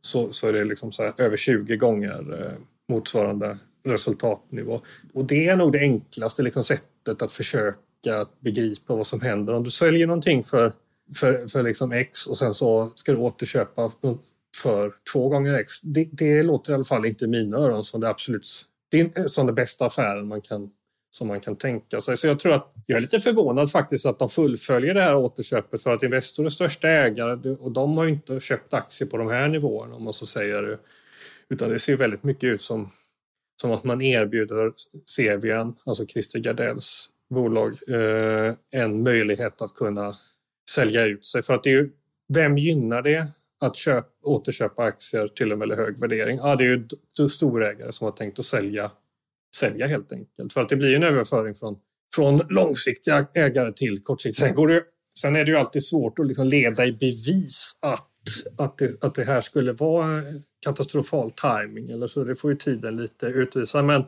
så, 0.00 0.32
så 0.32 0.48
är 0.48 0.52
det 0.52 0.64
liksom 0.64 0.92
så 0.92 1.12
över 1.18 1.36
20 1.36 1.76
gånger 1.76 2.40
eh, 2.40 2.52
motsvarande 2.88 3.58
resultatnivå. 3.84 4.80
Och 5.12 5.24
det 5.24 5.48
är 5.48 5.56
nog 5.56 5.72
det 5.72 5.78
enklaste 5.78 6.42
liksom 6.42 6.64
sättet 6.64 7.22
att 7.22 7.32
försöka 7.32 7.78
att 8.06 8.40
begripa 8.40 8.94
vad 8.94 9.06
som 9.06 9.20
händer. 9.20 9.52
Om 9.52 9.64
du 9.64 9.70
säljer 9.70 10.06
någonting 10.06 10.42
för, 10.42 10.72
för, 11.16 11.46
för 11.46 11.62
liksom 11.62 11.92
X 11.92 12.26
och 12.26 12.38
sen 12.38 12.54
så 12.54 12.92
ska 12.94 13.12
du 13.12 13.18
återköpa 13.18 13.92
för 14.62 14.92
två 15.12 15.28
gånger 15.28 15.54
X. 15.54 15.80
Det, 15.82 16.08
det 16.12 16.42
låter 16.42 16.72
i 16.72 16.74
alla 16.74 16.84
fall 16.84 17.06
inte 17.06 17.24
i 17.24 17.28
mina 17.28 17.56
öron 17.56 17.84
som 17.84 18.00
det 18.00 18.08
absolut 18.08 18.66
det 18.94 19.18
är 19.18 19.28
som 19.28 19.46
den 19.46 19.54
bästa 19.54 19.86
affären 19.86 20.28
man 20.28 20.40
kan, 20.40 20.70
som 21.10 21.28
man 21.28 21.40
kan 21.40 21.56
tänka 21.56 22.00
sig. 22.00 22.16
Så 22.16 22.26
jag 22.26 22.38
tror 22.38 22.52
att 22.52 22.72
jag 22.86 22.96
är 22.96 23.00
lite 23.00 23.20
förvånad 23.20 23.70
faktiskt 23.70 24.06
att 24.06 24.18
de 24.18 24.30
fullföljer 24.30 24.94
det 24.94 25.00
här 25.00 25.16
återköpet 25.16 25.82
för 25.82 25.92
att 25.92 26.02
Investor 26.02 26.46
är 26.46 26.50
största 26.50 26.88
ägare 26.88 27.50
och 27.50 27.72
de 27.72 27.96
har 27.96 28.06
inte 28.06 28.40
köpt 28.40 28.74
aktier 28.74 29.08
på 29.08 29.16
de 29.16 29.30
här 29.30 29.48
nivåerna 29.48 29.94
om 29.94 30.04
man 30.04 30.14
så 30.14 30.26
säger. 30.26 30.78
Utan 31.48 31.70
det 31.70 31.78
ser 31.78 31.96
väldigt 31.96 32.22
mycket 32.22 32.44
ut 32.44 32.62
som, 32.62 32.90
som 33.60 33.70
att 33.70 33.84
man 33.84 34.02
erbjuder 34.02 34.72
Cevian, 35.10 35.76
alltså 35.84 36.06
Christer 36.06 36.38
Gardells 36.38 37.10
bolag 37.30 37.78
eh, 37.88 38.54
en 38.70 39.02
möjlighet 39.02 39.62
att 39.62 39.74
kunna 39.74 40.16
sälja 40.70 41.06
ut 41.06 41.26
sig. 41.26 41.42
För 41.42 41.54
att 41.54 41.64
det 41.64 41.70
är 41.70 41.74
ju, 41.74 41.90
vem 42.28 42.58
gynnar 42.58 43.02
det 43.02 43.26
att 43.60 43.76
köp, 43.76 44.06
återköpa 44.22 44.82
aktier 44.82 45.28
till 45.28 45.52
en 45.52 45.58
väldigt 45.58 45.78
hög 45.78 46.00
värdering? 46.00 46.36
Ja, 46.36 46.56
det 46.56 46.64
är 46.64 46.84
ju 47.18 47.28
storägare 47.28 47.92
som 47.92 48.04
har 48.04 48.12
tänkt 48.12 48.38
att 48.38 48.44
sälja, 48.44 48.90
sälja 49.56 49.86
helt 49.86 50.12
enkelt. 50.12 50.52
För 50.52 50.60
att 50.60 50.68
det 50.68 50.76
blir 50.76 50.96
en 50.96 51.02
överföring 51.02 51.54
från, 51.54 51.76
från 52.14 52.40
långsiktiga 52.48 53.26
ägare 53.34 53.72
till 53.72 54.02
kortsiktiga. 54.02 54.46
Sen, 54.46 54.56
går 54.56 54.68
det, 54.68 54.82
sen 55.18 55.36
är 55.36 55.44
det 55.44 55.50
ju 55.50 55.56
alltid 55.56 55.84
svårt 55.84 56.18
att 56.18 56.26
liksom 56.26 56.46
leda 56.46 56.86
i 56.86 56.92
bevis 56.92 57.78
att, 57.80 58.10
att, 58.56 58.78
det, 58.78 59.04
att 59.04 59.14
det 59.14 59.24
här 59.24 59.40
skulle 59.40 59.72
vara 59.72 60.22
katastrofal 60.60 61.30
timing 61.30 61.90
eller 61.90 62.06
så. 62.06 62.24
Det 62.24 62.36
får 62.36 62.50
ju 62.50 62.56
tiden 62.56 62.96
lite 62.96 63.26
utvisa. 63.26 63.82
Men 63.82 64.04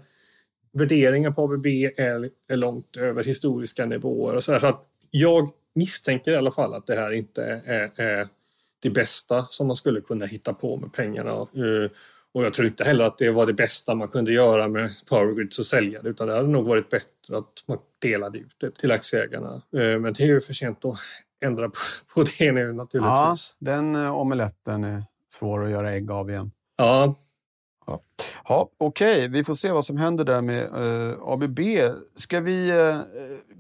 värderingen 0.76 1.34
på 1.34 1.44
ABB 1.44 1.66
är, 1.66 2.30
är 2.48 2.56
långt 2.56 2.96
över 2.96 3.24
historiska 3.24 3.86
nivåer. 3.86 4.34
Och 4.34 4.44
så, 4.44 4.52
där. 4.52 4.60
så 4.60 4.66
att 4.66 4.84
jag 5.10 5.48
misstänker 5.74 6.32
i 6.32 6.36
alla 6.36 6.50
fall 6.50 6.74
att 6.74 6.86
det 6.86 6.94
här 6.94 7.12
inte 7.12 7.62
är, 7.64 7.90
är 7.96 8.28
det 8.80 8.90
bästa 8.90 9.46
som 9.50 9.66
man 9.66 9.76
skulle 9.76 10.00
kunna 10.00 10.26
hitta 10.26 10.54
på 10.54 10.76
med 10.76 10.92
pengarna. 10.92 11.30
Eh, 11.30 11.90
och 12.34 12.44
jag 12.44 12.54
tror 12.54 12.66
inte 12.66 12.84
heller 12.84 13.04
att 13.04 13.18
det 13.18 13.30
var 13.30 13.46
det 13.46 13.52
bästa 13.52 13.94
man 13.94 14.08
kunde 14.08 14.32
göra 14.32 14.68
med 14.68 14.90
Powergrids 15.08 15.58
och 15.58 15.66
sälja 15.66 16.02
det 16.02 16.08
utan 16.08 16.28
det 16.28 16.34
hade 16.34 16.48
nog 16.48 16.66
varit 16.66 16.90
bättre 16.90 17.38
att 17.38 17.52
man 17.66 17.78
delade 17.98 18.38
ut 18.38 18.56
det 18.58 18.70
till 18.70 18.90
aktieägarna. 18.90 19.62
Eh, 19.76 19.98
men 19.98 20.12
det 20.12 20.22
är 20.22 20.26
ju 20.26 20.40
för 20.40 20.54
sent 20.54 20.84
att 20.84 20.98
ändra 21.44 21.70
på 22.14 22.24
det 22.38 22.52
nu 22.52 22.72
naturligtvis. 22.72 23.56
Ja, 23.58 23.72
den 23.72 23.94
eh, 23.94 24.16
omeletten 24.16 24.84
är 24.84 25.04
svår 25.34 25.64
att 25.64 25.70
göra 25.70 25.92
ägg 25.92 26.10
av 26.10 26.30
igen. 26.30 26.50
Ja, 26.76 27.14
Ja, 27.86 28.00
ja 28.48 28.70
Okej, 28.78 29.16
okay. 29.16 29.28
vi 29.28 29.44
får 29.44 29.54
se 29.54 29.70
vad 29.70 29.84
som 29.84 29.96
händer 29.96 30.24
där 30.24 30.40
med 30.40 30.70
uh, 30.74 31.10
eh, 31.10 31.18
ABB. 31.22 31.60
Ska 32.16 32.40
vi 32.40 32.72
uh, 32.72 33.00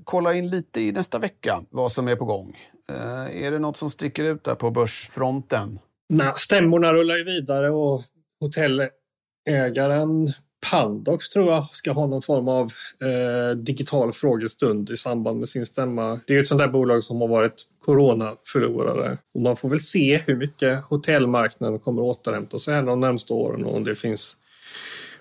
kolla 0.04 0.34
in 0.34 0.48
lite 0.48 0.80
i 0.80 0.92
nästa 0.92 1.18
vecka 1.18 1.64
vad 1.70 1.92
som 1.92 2.08
är 2.08 2.16
på 2.16 2.24
gång? 2.24 2.56
Uh, 2.92 3.44
är 3.44 3.50
det 3.50 3.58
något 3.58 3.76
som 3.76 3.90
sticker 3.90 4.24
ut 4.24 4.44
där 4.44 4.54
på 4.54 4.70
börsfronten? 4.70 5.78
Nej, 6.08 6.32
stämmorna 6.36 6.92
rullar 6.92 7.16
ju 7.16 7.24
vidare 7.24 7.70
och 7.70 8.02
hotellägaren 8.40 10.32
Pandox 10.70 11.28
tror 11.28 11.52
jag 11.52 11.64
ska 11.72 11.92
ha 11.92 12.06
någon 12.06 12.22
form 12.22 12.48
av 12.48 12.64
eh, 13.00 13.56
digital 13.56 14.12
frågestund 14.12 14.90
i 14.90 14.96
samband 14.96 15.40
med 15.40 15.48
sin 15.48 15.66
stämma. 15.66 16.20
Det 16.26 16.32
är 16.32 16.36
ju 16.36 16.42
ett 16.42 16.48
sånt 16.48 16.60
där 16.60 16.68
bolag 16.68 17.04
som 17.04 17.20
har 17.20 17.28
varit 17.28 17.62
coronaförlorare. 17.84 19.18
Och 19.34 19.40
man 19.40 19.56
får 19.56 19.68
väl 19.68 19.80
se 19.80 20.16
hur 20.16 20.36
mycket 20.36 20.84
hotellmarknaden 20.84 21.78
kommer 21.78 22.02
att 22.02 22.18
återhämta 22.18 22.58
sig 22.58 22.82
de 22.82 23.00
närmaste 23.00 23.32
åren 23.32 23.64
och 23.64 23.76
om 23.76 23.84
det 23.84 23.94
finns 23.94 24.36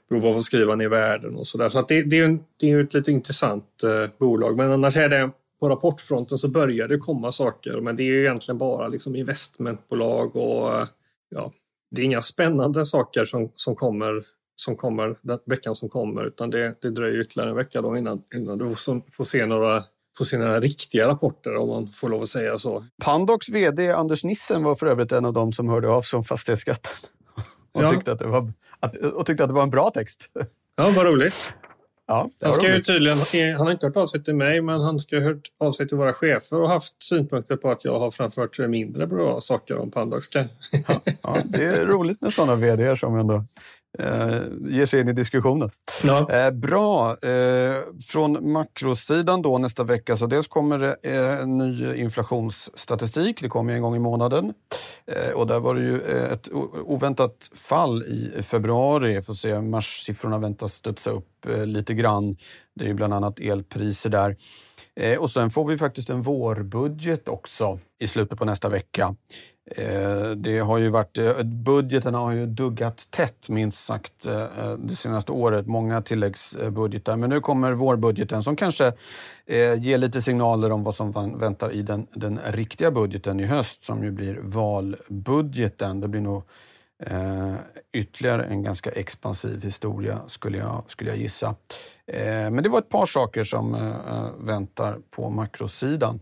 behov 0.10 0.26
av 0.26 0.38
att 0.38 0.44
skriva 0.44 0.76
ner 0.76 0.90
värden 0.90 1.36
och 1.36 1.48
sådär. 1.48 1.70
Så 1.70 1.80
att 1.80 1.88
det, 1.88 2.04
det, 2.04 2.20
är, 2.20 2.40
det 2.60 2.72
är 2.72 2.84
ett 2.84 2.94
lite 2.94 3.12
intressant 3.12 3.84
eh, 3.84 4.10
bolag. 4.20 4.58
Men 4.58 4.72
annars 4.72 4.98
är 4.98 5.10
det 5.10 5.30
på 5.60 5.70
rapportfronten 5.70 6.38
så 6.38 6.48
börjar 6.48 6.88
det 6.88 6.98
komma 6.98 7.32
saker 7.32 7.82
men 7.82 7.96
det 7.96 8.04
är 8.04 8.06
ju 8.06 8.22
egentligen 8.22 8.58
bara 8.58 8.88
liksom 8.88 9.16
investmentbolag 9.16 10.36
och 10.36 10.76
eh, 10.76 10.88
ja, 11.30 11.52
det 11.92 12.02
är 12.02 12.06
inga 12.06 12.22
spännande 12.22 12.86
saker 12.86 13.26
som, 13.26 13.52
som 13.56 13.76
kommer 13.76 14.24
som 14.56 14.76
kommer 14.76 15.16
den 15.22 15.40
veckan 15.46 15.76
som 15.76 15.90
kommer 15.90 16.26
utan 16.26 16.50
det, 16.50 16.82
det 16.82 16.90
dröjer 16.90 17.22
ytterligare 17.22 17.50
en 17.50 17.56
vecka 17.56 17.82
då 17.82 17.98
innan, 17.98 18.22
innan 18.36 18.58
du 18.58 18.76
får, 18.76 19.12
får 19.12 19.24
se 19.24 19.46
några 19.46 19.84
få 20.18 20.26
se 20.26 20.38
några 20.38 20.60
riktiga 20.60 21.08
rapporter 21.08 21.56
om 21.56 21.70
man 21.70 21.88
får 21.88 22.10
lov 22.10 22.22
att 22.22 22.30
säga 22.30 22.58
så. 22.58 22.86
Pandox 23.04 23.50
VD 23.50 23.92
Anders 23.92 24.24
Nissen 24.24 24.64
var 24.64 24.76
för 24.76 24.88
övrigt 24.88 25.12
en 25.12 25.26
av 25.26 25.34
dem 25.34 25.52
som 25.52 25.70
hörde 25.70 25.90
av 25.90 26.02
sig 26.02 26.18
om 26.18 26.24
fastighetsskatten 26.24 26.92
och, 27.72 27.84
ja. 27.84 27.92
tyckte, 27.92 28.12
att 28.12 28.20
det 28.20 28.28
var, 28.28 28.54
att, 28.80 28.98
och 28.98 29.26
tyckte 29.26 29.44
att 29.44 29.50
det 29.50 29.54
var 29.54 29.64
en 29.64 29.70
bra 29.70 29.92
text. 29.92 30.32
Ja, 30.76 30.90
vad 30.96 31.06
roligt. 31.06 31.54
Ja, 32.08 32.30
han, 32.42 32.54
ska 32.54 32.76
ju 32.76 32.82
tydligen, 32.82 33.18
han 33.58 33.66
har 33.66 33.72
inte 33.72 33.86
hört 33.86 33.98
av 33.98 34.08
sig 34.08 34.24
till 34.24 34.36
mig, 34.36 34.62
men 34.62 34.82
han 34.82 35.00
ska 35.00 35.16
ha 35.16 35.24
hört 35.24 35.52
av 35.60 35.72
sig 35.72 35.88
till 35.88 35.98
våra 35.98 36.14
chefer 36.14 36.62
och 36.62 36.70
haft 36.70 37.04
synpunkter 37.04 37.56
på 37.56 37.72
att 37.72 37.86
jag 37.86 38.00
har 38.00 38.12
framfört 38.12 38.60
mindre 38.60 39.08
bra 39.08 39.42
saker 39.42 39.78
om 39.78 39.92
Pandox. 39.92 40.28
Ja, 40.36 40.44
ja, 41.24 41.38
det 41.46 41.64
är 41.64 41.86
roligt 41.86 42.22
med 42.22 42.34
sådana 42.34 42.56
vd 42.56 42.98
som 42.98 43.20
ändå 43.20 43.46
eh, 44.00 44.42
ger 44.70 44.86
sig 44.86 45.02
in 45.02 45.08
i 45.08 45.14
diskussionen. 45.14 45.70
Ja. 46.04 46.32
Eh, 46.32 46.52
bra. 46.52 47.18
Eh, 47.22 47.76
från 48.08 48.52
makrosidan 48.52 49.42
då 49.42 49.58
nästa 49.58 49.84
vecka, 49.84 50.16
så 50.16 50.26
dels 50.26 50.48
kommer 50.48 50.80
det 50.80 50.96
eh, 51.02 51.42
en 51.42 51.58
ny 51.58 51.96
inflationsstatistik. 51.96 53.42
Det 53.42 53.50
kommer 53.50 53.74
en 53.74 53.82
gång 53.82 53.96
i 53.96 54.00
månaden. 54.00 54.54
Eh, 55.08 55.32
och 55.32 55.48
där 55.48 55.60
var 55.60 55.76
det 55.76 55.82
ju 55.82 56.02
eh, 56.02 56.32
ett 56.32 56.50
oväntat 56.86 57.50
fall 57.56 58.04
i 58.04 58.44
februari. 58.44 59.22
Får 59.22 59.34
se, 59.34 59.62
marssiffrorna 59.62 60.38
väntas 60.38 60.74
studsa 60.74 61.12
upp 61.12 61.30
lite 61.66 61.94
grann. 61.94 62.38
Det 62.76 62.84
är 62.86 62.88
ju 62.88 62.94
bland 62.94 63.14
annat 63.14 63.40
elpriser 63.40 64.10
där. 64.10 64.36
Och 65.20 65.32
sen 65.32 65.50
får 65.50 65.66
vi 65.66 65.78
faktiskt 65.78 66.10
en 66.10 66.22
vårbudget 66.22 67.28
också 67.28 67.80
i 68.00 68.08
slutet 68.08 68.40
på 68.40 68.46
nästa 68.46 68.70
vecka. 68.70 69.16
Eh, 69.72 70.30
det 70.30 70.60
har 70.60 70.78
ju 70.78 70.90
varit, 70.90 71.18
eh, 71.18 71.44
budgeten 71.44 72.14
har 72.14 72.32
ju 72.32 72.46
duggat 72.46 73.08
tätt 73.10 73.50
minst 73.50 73.86
sagt 73.86 74.26
eh, 74.26 74.74
det 74.78 74.96
senaste 74.96 75.32
året. 75.32 75.68
Många 75.68 76.02
tilläggsbudgetar. 76.02 77.16
Men 77.16 77.30
nu 77.30 77.40
kommer 77.40 77.72
vårbudgeten 77.72 78.44
som 78.44 78.56
kanske 78.56 78.94
ger 79.78 79.98
lite 79.98 80.22
signaler 80.22 80.72
om 80.72 80.84
vad 80.84 80.96
som 80.96 81.38
väntar 81.40 81.72
i 81.72 81.82
den, 81.82 82.08
den 82.14 82.40
riktiga 82.46 82.92
budgeten 82.92 83.40
i 83.40 83.46
höst 83.46 83.84
som 83.84 84.04
ju 84.04 84.12
blir 84.12 84.40
valbudgeten. 84.42 86.02
Det 86.02 86.08
blir 86.08 86.22
nog 86.22 86.44
eh, 87.00 87.56
ytterligare 87.94 88.46
en 88.46 88.64
ganska 88.64 88.92
expansiv 88.92 89.64
historia 89.64 90.22
skulle 90.28 90.58
jag, 90.58 90.84
skulle 90.88 91.10
jag 91.10 91.20
gissa. 91.20 91.56
Eh, 92.08 92.50
men 92.52 92.64
det 92.64 92.70
var 92.70 92.80
ett 92.80 92.90
par 92.90 93.06
saker 93.06 93.44
som 93.44 93.76
eh, 93.76 94.30
väntar 94.38 95.00
på 95.12 95.30
makrosidan. 95.30 96.20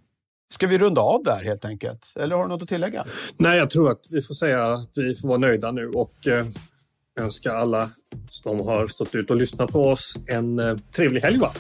Ska 0.54 0.68
vi 0.68 0.78
runda 0.78 1.02
av 1.02 1.24
där 1.24 1.44
helt 1.44 1.66
enkelt? 1.66 2.12
Eller 2.16 2.36
har 2.36 2.44
du 2.44 2.50
något 2.50 2.62
att 2.62 2.70
tillägga? 2.70 3.06
Nej, 3.38 3.58
jag 3.58 3.70
tror 3.70 3.92
att 3.92 4.00
vi 4.12 4.22
får 4.22 4.34
säga 4.34 4.74
att 4.74 4.92
vi 4.96 5.16
får 5.16 5.28
vara 5.28 5.38
nöjda 5.38 5.72
nu 5.72 5.88
och 5.88 6.28
eh, 6.28 6.46
önska 7.20 7.54
alla 7.54 7.90
som 8.30 8.60
har 8.68 8.88
stått 8.88 9.16
ut 9.16 9.30
och 9.30 9.38
lyssnat 9.38 9.72
på 9.72 9.82
oss 9.82 10.16
en 10.28 10.60
eh, 10.60 10.76
trevlig 10.96 11.22
helg. 11.22 11.40
Va? 11.40 11.52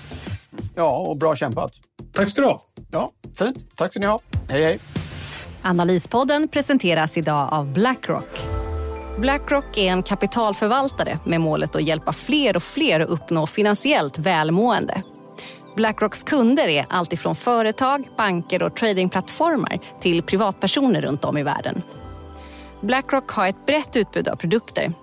Ja, 0.75 0.97
och 0.97 1.17
bra 1.17 1.35
kämpat. 1.35 1.71
Tack 2.11 2.29
ska 2.29 2.41
du 2.41 2.47
ha. 2.47 2.63
Ja, 2.91 3.11
fint. 3.37 3.75
Tack 3.75 3.91
ska 3.91 3.99
ni 3.99 4.05
ha. 4.05 4.19
Hej, 4.49 4.63
hej. 4.63 4.79
Analyspodden 5.61 6.47
presenteras 6.47 7.17
idag 7.17 7.49
av 7.51 7.73
Blackrock. 7.73 8.41
Blackrock 9.19 9.77
är 9.77 9.91
en 9.91 10.03
kapitalförvaltare 10.03 11.19
med 11.25 11.41
målet 11.41 11.75
att 11.75 11.83
hjälpa 11.83 12.13
fler 12.13 12.55
och 12.55 12.63
fler 12.63 12.99
att 12.99 13.09
uppnå 13.09 13.47
finansiellt 13.47 14.17
välmående. 14.17 15.03
Blackrocks 15.75 16.23
kunder 16.23 16.67
är 16.67 16.85
alltifrån 16.89 17.35
företag, 17.35 18.07
banker 18.17 18.63
och 18.63 18.75
tradingplattformar 18.75 19.79
till 19.99 20.23
privatpersoner 20.23 21.01
runt 21.01 21.25
om 21.25 21.37
i 21.37 21.43
världen. 21.43 21.81
Blackrock 22.81 23.31
har 23.31 23.47
ett 23.47 23.65
brett 23.65 23.95
utbud 23.95 24.27
av 24.27 24.35
produkter. 24.35 24.93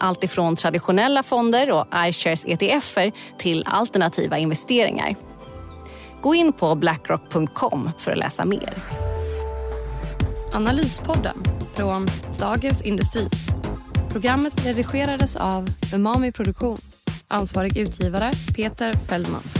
Alltifrån 0.00 0.56
traditionella 0.56 1.22
fonder 1.22 1.70
och 1.70 1.86
iShares 2.08 2.44
ETFer 2.46 3.12
till 3.38 3.64
alternativa 3.66 4.38
investeringar. 4.38 5.16
Gå 6.22 6.34
in 6.34 6.52
på 6.52 6.74
blackrock.com 6.74 7.90
för 7.98 8.12
att 8.12 8.18
läsa 8.18 8.44
mer. 8.44 8.74
Analyspodden 10.54 11.42
från 11.74 12.06
Dagens 12.38 12.82
Industri. 12.82 13.28
Programmet 14.12 14.66
redigerades 14.66 15.36
av 15.36 15.68
Umami 15.94 16.32
Produktion. 16.32 16.78
Ansvarig 17.28 17.76
utgivare 17.76 18.32
Peter 18.56 18.92
Fellman. 18.92 19.59